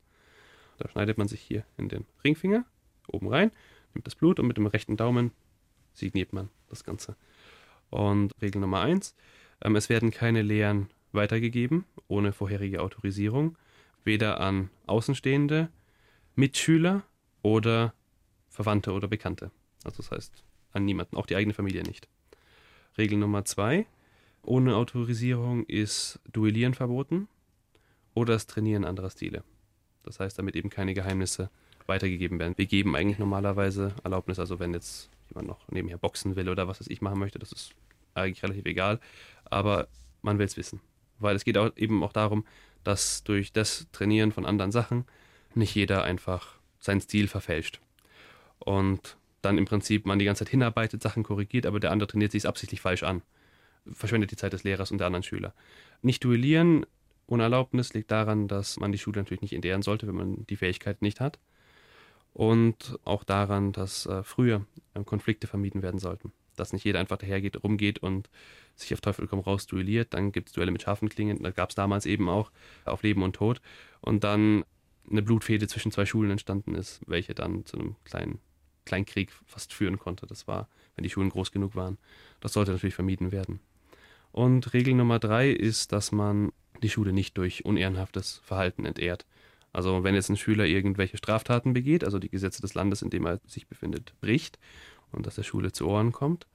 [0.78, 2.66] Da schneidet man sich hier in den Ringfinger
[3.08, 3.52] oben rein,
[3.94, 5.30] nimmt das Blut und mit dem rechten Daumen
[5.94, 7.16] signiert man das Ganze.
[7.88, 9.14] Und Regel Nummer eins,
[9.62, 13.56] ähm, es werden keine Lehren weitergegeben ohne vorherige Autorisierung,
[14.04, 15.70] weder an Außenstehende,
[16.34, 17.02] Mitschüler
[17.40, 17.94] oder
[18.50, 19.50] Verwandte oder Bekannte.
[19.84, 22.08] Also das heißt an niemanden, auch die eigene Familie nicht.
[22.96, 23.86] Regel Nummer zwei,
[24.42, 27.28] ohne Autorisierung ist Duellieren verboten
[28.14, 29.42] oder das Trainieren anderer Stile.
[30.04, 31.50] Das heißt, damit eben keine Geheimnisse
[31.86, 32.54] weitergegeben werden.
[32.56, 36.80] Wir geben eigentlich normalerweise Erlaubnis, also wenn jetzt jemand noch nebenher boxen will oder was
[36.80, 37.74] weiß ich machen möchte, das ist
[38.14, 39.00] eigentlich relativ egal,
[39.44, 39.88] aber
[40.22, 40.80] man will es wissen.
[41.18, 42.44] Weil es geht auch eben auch darum,
[42.84, 45.04] dass durch das Trainieren von anderen Sachen
[45.54, 47.80] nicht jeder einfach seinen Stil verfälscht.
[48.58, 52.32] Und dann im Prinzip man die ganze Zeit hinarbeitet, Sachen korrigiert, aber der andere trainiert
[52.32, 53.22] sich absichtlich falsch an.
[53.92, 55.54] Verschwendet die Zeit des Lehrers und der anderen Schüler.
[56.02, 56.86] Nicht duellieren
[57.26, 60.56] ohne Erlaubnis liegt daran, dass man die Schule natürlich nicht entehren sollte, wenn man die
[60.56, 61.38] Fähigkeit nicht hat.
[62.32, 66.32] Und auch daran, dass äh, früher äh, Konflikte vermieden werden sollten.
[66.56, 68.28] Dass nicht jeder einfach dahergeht, rumgeht und
[68.74, 70.14] sich auf Teufel komm raus duelliert.
[70.14, 71.42] Dann gibt es Duelle mit scharfen Klingen.
[71.42, 72.50] Da gab es damals eben auch
[72.84, 73.60] auf Leben und Tod.
[74.00, 74.64] Und dann
[75.08, 78.40] eine Blutfehde zwischen zwei Schulen entstanden ist, welche dann zu einem kleinen
[78.84, 80.26] Kleinkrieg fast führen konnte.
[80.26, 81.98] Das war, wenn die Schulen groß genug waren.
[82.40, 83.60] Das sollte natürlich vermieden werden.
[84.32, 89.26] Und Regel Nummer drei ist, dass man die Schule nicht durch unehrenhaftes Verhalten entehrt.
[89.72, 93.26] Also wenn jetzt ein Schüler irgendwelche Straftaten begeht, also die Gesetze des Landes, in dem
[93.26, 94.58] er sich befindet, bricht
[95.10, 96.46] und dass der Schule zu Ohren kommt,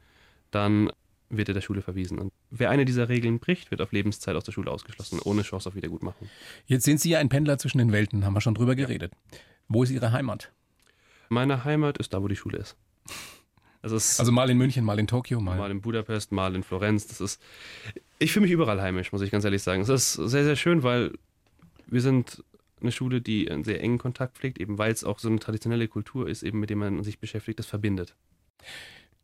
[0.52, 0.92] dann
[1.30, 2.18] wird er der Schule verwiesen.
[2.18, 5.70] Und wer eine dieser Regeln bricht, wird auf Lebenszeit aus der Schule ausgeschlossen, ohne Chance
[5.70, 6.30] auf Wiedergutmachung.
[6.66, 9.14] Jetzt sind Sie ja ein Pendler zwischen den Welten, haben wir schon drüber geredet.
[9.68, 10.52] Wo ist Ihre Heimat?
[11.30, 12.76] Meine Heimat ist da, wo die Schule ist.
[13.82, 15.58] Also, also, mal in München, mal in Tokio, mal.
[15.58, 17.08] Mal in Budapest, mal in Florenz.
[17.08, 17.42] Das ist.
[18.18, 19.82] Ich fühle mich überall heimisch, muss ich ganz ehrlich sagen.
[19.82, 21.14] Es ist sehr, sehr schön, weil
[21.88, 22.44] wir sind
[22.82, 25.88] eine Schule, die einen sehr engen Kontakt pflegt, eben weil es auch so eine traditionelle
[25.88, 28.16] Kultur ist, eben mit dem man sich beschäftigt, das verbindet.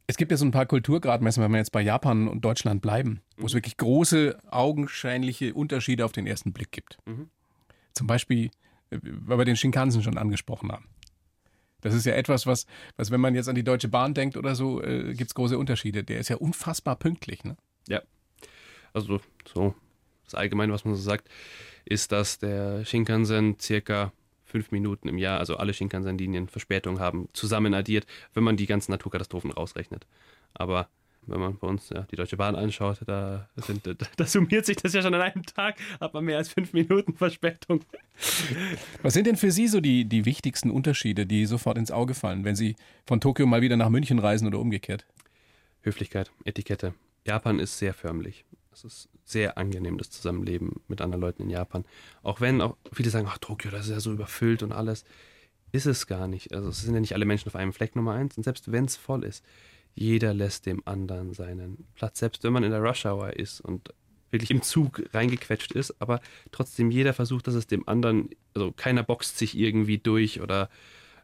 [0.07, 3.21] Es gibt ja so ein paar Kulturgradmessen, wenn wir jetzt bei Japan und Deutschland bleiben,
[3.37, 3.47] wo mhm.
[3.47, 6.97] es wirklich große, augenscheinliche Unterschiede auf den ersten Blick gibt.
[7.05, 7.29] Mhm.
[7.93, 8.51] Zum Beispiel,
[8.91, 10.85] äh, weil wir den Shinkansen schon angesprochen haben.
[11.85, 12.65] Das ist ja etwas, was,
[12.97, 15.55] was wenn man jetzt an die Deutsche Bahn denkt oder so, äh, gibt es große
[15.55, 16.03] Unterschiede.
[16.03, 17.43] Der ist ja unfassbar pünktlich.
[17.43, 17.55] Ne?
[17.87, 18.01] Ja.
[18.91, 19.75] Also so,
[20.23, 21.29] das Allgemeine, was man so sagt,
[21.85, 24.13] ist, dass der Shinkansen circa
[24.45, 28.91] fünf Minuten im Jahr, also alle Shinkansen-Linien Verspätung haben, zusammen addiert, wenn man die ganzen
[28.91, 30.07] Naturkatastrophen rausrechnet.
[30.55, 30.89] Aber
[31.27, 33.81] wenn man bei uns ja, die Deutsche Bahn anschaut, da, sind,
[34.17, 37.15] da summiert sich das ja schon an einem Tag, hat man mehr als fünf Minuten
[37.15, 37.81] Verspätung.
[39.01, 42.43] Was sind denn für Sie so die, die wichtigsten Unterschiede, die sofort ins Auge fallen,
[42.43, 45.05] wenn Sie von Tokio mal wieder nach München reisen oder umgekehrt?
[45.81, 46.93] Höflichkeit, Etikette.
[47.25, 48.45] Japan ist sehr förmlich.
[48.71, 51.85] Es ist sehr angenehm, das Zusammenleben mit anderen Leuten in Japan.
[52.23, 55.05] Auch wenn auch viele sagen, ach, Tokio, das ist ja so überfüllt und alles.
[55.71, 56.53] Ist es gar nicht.
[56.53, 58.37] Also es sind ja nicht alle Menschen auf einem Fleck Nummer eins.
[58.37, 59.43] Und selbst wenn es voll ist,
[59.95, 63.93] jeder lässt dem anderen seinen Platz, selbst wenn man in der Rush Hour ist und
[64.29, 66.19] wirklich im Zug reingequetscht ist, aber
[66.51, 70.69] trotzdem jeder versucht, dass es dem anderen, also keiner boxt sich irgendwie durch oder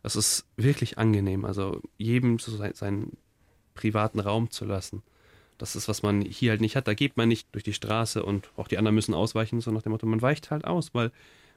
[0.04, 3.18] es ist wirklich angenehm, also jedem so seinen
[3.76, 5.04] privaten Raum zu lassen.
[5.58, 6.88] Das ist, was man hier halt nicht hat.
[6.88, 9.84] Da geht man nicht durch die Straße und auch die anderen müssen ausweichen, so nach
[9.84, 11.12] dem Motto, man weicht halt aus, weil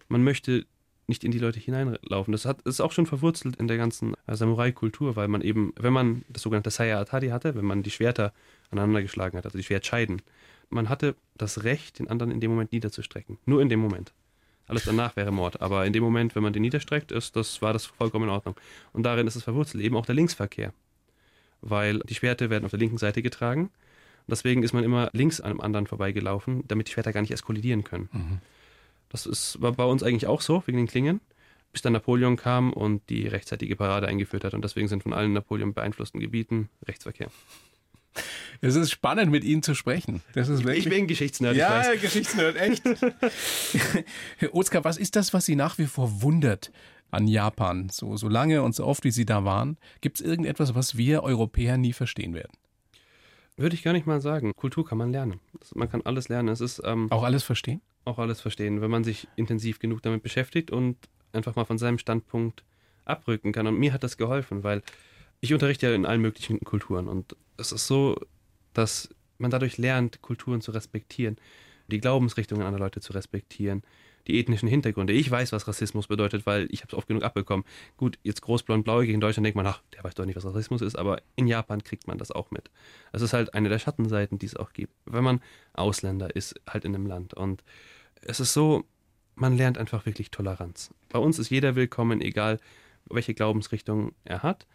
[0.08, 0.66] man möchte
[1.06, 2.32] nicht in die Leute hineinlaufen.
[2.32, 5.92] Das hat, ist auch schon verwurzelt in der ganzen äh, Samurai-Kultur, weil man eben, wenn
[5.92, 8.32] man das sogenannte Saya Atari hatte, wenn man die Schwerter
[8.70, 10.22] aneinander geschlagen hat, also die Schwertscheiden,
[10.70, 13.38] man hatte das Recht, den anderen in dem Moment niederzustrecken.
[13.46, 14.12] Nur in dem Moment.
[14.66, 15.60] Alles danach wäre Mord.
[15.60, 18.56] Aber in dem Moment, wenn man den niederstreckt, ist, das war das vollkommen in Ordnung.
[18.92, 20.72] Und darin ist es verwurzelt, eben auch der Linksverkehr.
[21.60, 23.64] Weil die Schwerte werden auf der linken Seite getragen.
[23.64, 27.30] Und deswegen ist man immer links an einem anderen vorbeigelaufen, damit die Schwerter gar nicht
[27.30, 28.08] erst kollidieren können.
[28.12, 28.38] Mhm.
[29.14, 31.20] Das ist, war bei uns eigentlich auch so, wegen den Klingen,
[31.70, 34.54] bis dann Napoleon kam und die rechtzeitige Parade eingeführt hat.
[34.54, 37.28] Und deswegen sind von allen Napoleon beeinflussten Gebieten Rechtsverkehr.
[38.60, 40.20] Es ist spannend, mit Ihnen zu sprechen.
[40.32, 40.86] Das ist wirklich...
[40.86, 41.54] Ich bin Geschichtsnerd.
[41.54, 42.82] Ja, Geschichtsnerd, echt.
[44.38, 46.72] Herr Oskar, was ist das, was Sie nach wie vor wundert
[47.12, 47.90] an Japan?
[47.90, 49.78] So, so lange und so oft, wie Sie da waren.
[50.00, 52.58] Gibt es irgendetwas, was wir Europäer nie verstehen werden?
[53.56, 54.54] Würde ich gar nicht mal sagen.
[54.56, 55.38] Kultur kann man lernen.
[55.72, 56.48] Man kann alles lernen.
[56.48, 57.80] Es ist, ähm, Auch alles verstehen?
[58.04, 60.96] Auch alles verstehen, wenn man sich intensiv genug damit beschäftigt und
[61.32, 62.64] einfach mal von seinem Standpunkt
[63.04, 63.66] abrücken kann.
[63.66, 64.82] Und mir hat das geholfen, weil
[65.40, 68.16] ich unterrichte ja in allen möglichen Kulturen und es ist so,
[68.72, 71.36] dass man dadurch lernt, Kulturen zu respektieren,
[71.88, 73.82] die Glaubensrichtungen anderer Leute zu respektieren,
[74.26, 75.12] die ethnischen Hintergründe.
[75.12, 77.66] Ich weiß, was Rassismus bedeutet, weil ich habe es oft genug abbekommen.
[77.96, 80.96] Gut, jetzt großblond-blauig in Deutschland denkt man, ach, der weiß doch nicht, was Rassismus ist,
[80.96, 82.70] aber in Japan kriegt man das auch mit.
[83.12, 85.40] Es ist halt eine der Schattenseiten, die es auch gibt, wenn man
[85.74, 87.34] Ausländer ist, halt in einem Land.
[87.34, 87.62] Und
[88.26, 88.84] es ist so,
[89.34, 90.90] man lernt einfach wirklich Toleranz.
[91.10, 92.60] Bei uns ist jeder willkommen, egal
[93.06, 94.66] welche Glaubensrichtung er hat.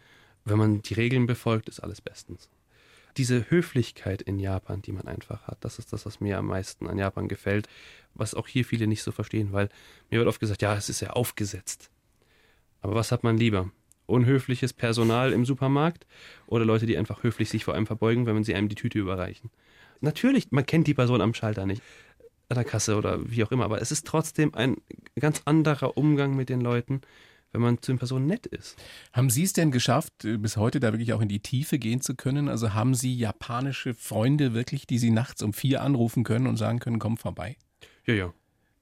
[0.45, 2.49] Wenn man die Regeln befolgt, ist alles bestens.
[3.17, 6.87] Diese Höflichkeit in Japan, die man einfach hat, das ist das, was mir am meisten
[6.87, 7.67] an Japan gefällt,
[8.13, 9.69] was auch hier viele nicht so verstehen, weil
[10.09, 11.89] mir wird oft gesagt, ja, es ist ja aufgesetzt.
[12.81, 13.71] Aber was hat man lieber?
[14.09, 16.05] unhöfliches Personal im Supermarkt
[16.47, 18.99] oder Leute, die einfach höflich sich vor einem verbeugen, wenn man sie einem die Tüte
[18.99, 19.51] überreichen.
[20.01, 21.81] Natürlich, man kennt die Person am Schalter nicht,
[22.49, 24.77] an der Kasse oder wie auch immer, aber es ist trotzdem ein
[25.19, 27.01] ganz anderer Umgang mit den Leuten,
[27.51, 28.75] wenn man zu den Personen nett ist.
[29.13, 32.01] Haben Sie es denn geschafft, äh, bis heute da wirklich auch in die Tiefe gehen
[32.01, 32.47] zu können?
[32.47, 36.79] Also haben Sie japanische Freunde wirklich, die Sie nachts um vier anrufen können und sagen
[36.79, 37.57] können, komm vorbei?
[38.05, 38.33] Ja, ja.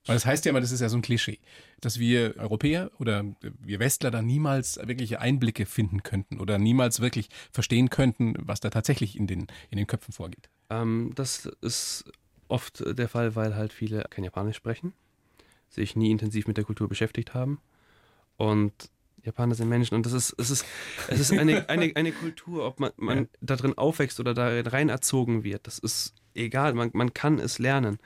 [0.06, 1.40] Weil das heißt ja immer, das ist ja so ein Klischee,
[1.82, 7.28] dass wir Europäer oder wir Westler da niemals wirkliche Einblicke finden könnten oder niemals wirklich
[7.52, 10.50] verstehen könnten, was da tatsächlich in den, in den Köpfen vorgeht.
[10.70, 12.06] Ähm, das ist
[12.48, 14.94] oft der Fall, weil halt viele kein Japanisch sprechen,
[15.70, 17.60] sich nie intensiv mit der Kultur beschäftigt haben
[18.38, 18.90] und
[19.24, 20.66] Japaner sind Menschen und das ist, es ist,
[21.10, 23.26] es ist eine, eine, eine Kultur, ob man, man ja.
[23.42, 25.68] da drin aufwächst oder da rein erzogen wird.
[25.68, 27.98] Das ist egal, man, man kann es lernen.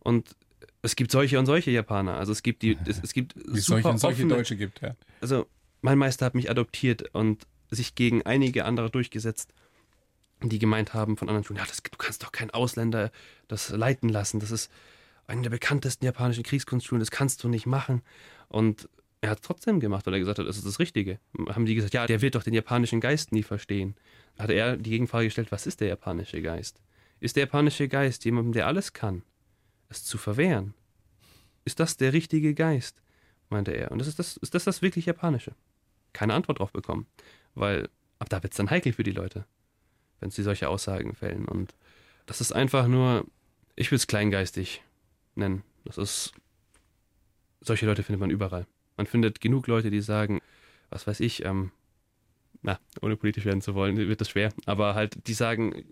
[0.00, 0.36] Und
[0.82, 2.16] es gibt solche und solche Japaner.
[2.16, 4.82] Also es gibt die, es, es gibt Wie es solche und solche offene, Deutsche gibt,
[4.82, 4.94] ja.
[5.20, 5.46] Also
[5.80, 9.52] mein Meister hat mich adoptiert und sich gegen einige andere durchgesetzt,
[10.42, 13.10] die gemeint haben von anderen Schulen, ja, das, du kannst doch keinen Ausländer
[13.48, 14.40] das leiten lassen.
[14.40, 14.70] Das ist
[15.26, 18.02] eine der bekanntesten japanischen Kriegskunstschulen, das kannst du nicht machen.
[18.48, 18.88] Und
[19.20, 21.18] er hat es trotzdem gemacht, weil er gesagt hat, das ist das Richtige.
[21.48, 23.96] Haben die gesagt, ja, der wird doch den japanischen Geist nie verstehen.
[24.38, 26.80] Hat er die Gegenfrage gestellt, was ist der japanische Geist?
[27.18, 29.22] Ist der japanische Geist jemandem, der alles kann,
[29.88, 30.74] es zu verwehren?
[31.64, 33.00] Ist das der richtige Geist?
[33.48, 33.90] meinte er.
[33.90, 35.52] Und das ist das, ist das das wirklich Japanische?
[36.12, 37.06] Keine Antwort drauf bekommen.
[37.54, 39.46] Weil ab da wird es dann heikel für die Leute,
[40.20, 41.46] wenn sie solche Aussagen fällen.
[41.46, 41.74] Und
[42.26, 43.26] das ist einfach nur,
[43.74, 44.82] ich will es kleingeistig
[45.34, 45.62] nennen.
[45.84, 46.32] Das ist,
[47.60, 48.66] solche Leute findet man überall.
[48.96, 50.40] Man findet genug Leute, die sagen,
[50.90, 51.72] was weiß ich, ähm,
[52.62, 55.84] na, ohne politisch werden zu wollen, wird das schwer, aber halt, die sagen,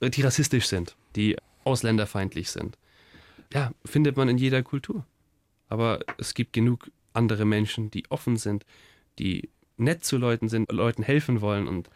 [0.00, 2.78] die rassistisch sind, die ausländerfeindlich sind.
[3.52, 5.06] Ja, findet man in jeder Kultur.
[5.68, 8.66] Aber es gibt genug andere Menschen, die offen sind,
[9.18, 11.68] die nett zu Leuten sind, Leuten helfen wollen.
[11.68, 11.88] Und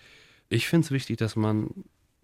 [0.48, 1.70] ich finde es wichtig, dass man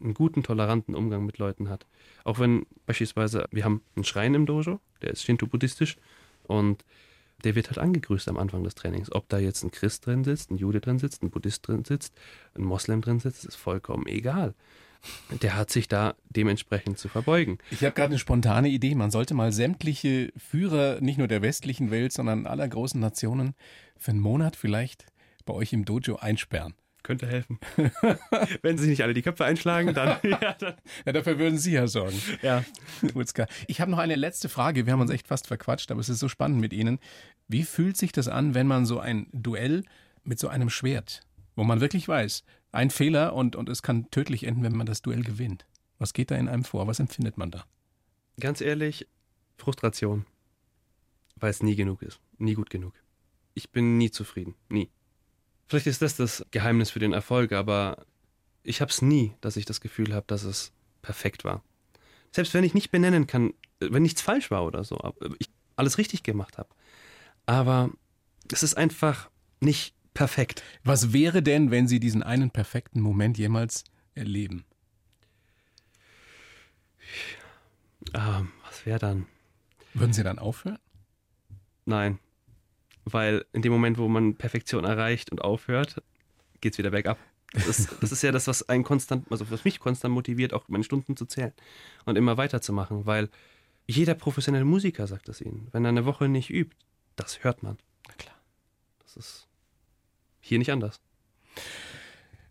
[0.01, 1.87] einen guten, toleranten Umgang mit Leuten hat.
[2.25, 5.97] Auch wenn beispielsweise, wir haben einen Schrein im Dojo, der ist Shinto-buddhistisch
[6.45, 6.85] und
[7.45, 9.13] der wird halt angegrüßt am Anfang des Trainings.
[9.13, 12.15] Ob da jetzt ein Christ drin sitzt, ein Jude drin sitzt, ein Buddhist drin sitzt,
[12.55, 14.55] ein Moslem drin sitzt, ist vollkommen egal.
[15.43, 17.59] Der hat sich da dementsprechend zu verbeugen.
[17.73, 18.95] Ich habe gerade eine spontane Idee.
[18.95, 23.55] Man sollte mal sämtliche Führer, nicht nur der westlichen Welt, sondern aller großen Nationen,
[23.99, 25.07] für einen Monat vielleicht
[25.45, 26.75] bei euch im Dojo einsperren.
[27.03, 27.59] Könnte helfen.
[28.63, 30.19] Wenn sie nicht alle die Köpfe einschlagen, dann.
[30.23, 30.75] ja, dann.
[31.05, 32.21] ja, dafür würden Sie ja sorgen.
[32.43, 32.65] Ja.
[33.67, 34.87] Ich habe noch eine letzte Frage.
[34.87, 37.01] Wir haben uns echt fast verquatscht, aber es ist so spannend mit Ihnen.
[37.49, 39.85] Wie fühlt sich das an, wenn man so ein Duell
[40.23, 41.23] mit so einem Schwert,
[41.57, 45.03] wo man wirklich weiß, ein Fehler und, und es kann tödlich enden, wenn man das
[45.03, 45.67] Duell gewinnt?
[45.99, 46.87] Was geht da in einem vor?
[46.87, 47.65] Was empfindet man da?
[48.39, 49.09] Ganz ehrlich,
[49.57, 50.25] Frustration.
[51.37, 52.21] Weil es nie genug ist.
[52.39, 52.95] Nie gut genug.
[53.55, 54.55] Ich bin nie zufrieden.
[54.69, 54.91] Nie.
[55.69, 58.05] Vielleicht ist das das Geheimnis für den Erfolg, aber
[58.63, 61.63] ich habe es nie, dass ich das Gefühl habe, dass es perfekt war.
[62.31, 64.99] Selbst wenn ich nicht benennen kann, wenn nichts falsch war oder so,
[65.39, 66.69] ich alles richtig gemacht habe.
[67.47, 67.91] Aber
[68.53, 70.63] es ist einfach nicht perfekt.
[70.85, 73.85] Was wäre denn, wenn Sie diesen einen perfekten Moment jemals
[74.15, 74.65] erleben?
[78.15, 79.27] Ähm, was wäre dann?
[79.95, 80.79] Würden Sie dann aufhören?
[81.85, 82.19] Nein.
[83.05, 86.03] Weil in dem Moment, wo man Perfektion erreicht und aufhört,
[86.61, 87.19] geht es wieder bergab.
[87.53, 90.69] Das ist, das ist ja das, was einen konstant, also was mich konstant motiviert, auch
[90.69, 91.53] meine Stunden zu zählen
[92.07, 93.29] und immer weiterzumachen, weil
[93.87, 95.69] jeder professionelle Musiker sagt das ihnen.
[95.73, 96.77] Wenn er eine Woche nicht übt,
[97.17, 97.77] das hört man.
[98.09, 98.37] Na klar.
[99.03, 99.49] Das ist
[100.41, 101.01] hier nicht anders.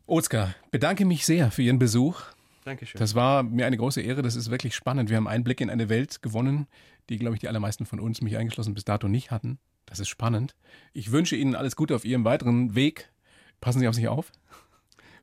[0.06, 2.22] Oskar, bedanke mich sehr für Ihren Besuch.
[2.66, 3.00] Dankeschön.
[3.00, 4.22] Das war mir eine große Ehre.
[4.22, 5.10] Das ist wirklich spannend.
[5.10, 6.68] Wir haben einen Blick in eine Welt gewonnen,
[7.10, 9.58] die, glaube ich, die allermeisten von uns, mich eingeschlossen, bis dato nicht hatten.
[9.92, 10.56] Das ist spannend.
[10.94, 13.12] Ich wünsche Ihnen alles Gute auf Ihrem weiteren Weg.
[13.60, 14.32] Passen Sie auf sich auf.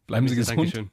[0.06, 0.58] Bleiben Sie gesund.
[0.58, 0.90] Dankeschön.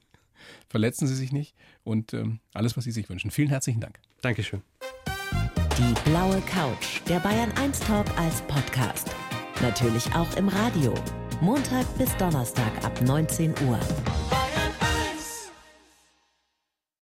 [0.70, 3.32] Verletzen Sie sich nicht und ähm, alles, was Sie sich wünschen.
[3.32, 4.00] Vielen herzlichen Dank.
[4.22, 4.62] Dankeschön.
[5.78, 9.14] Die blaue Couch, der Bayern 1 Talk als Podcast.
[9.62, 10.94] Natürlich auch im Radio.
[11.42, 13.78] Montag bis Donnerstag ab 19 Uhr.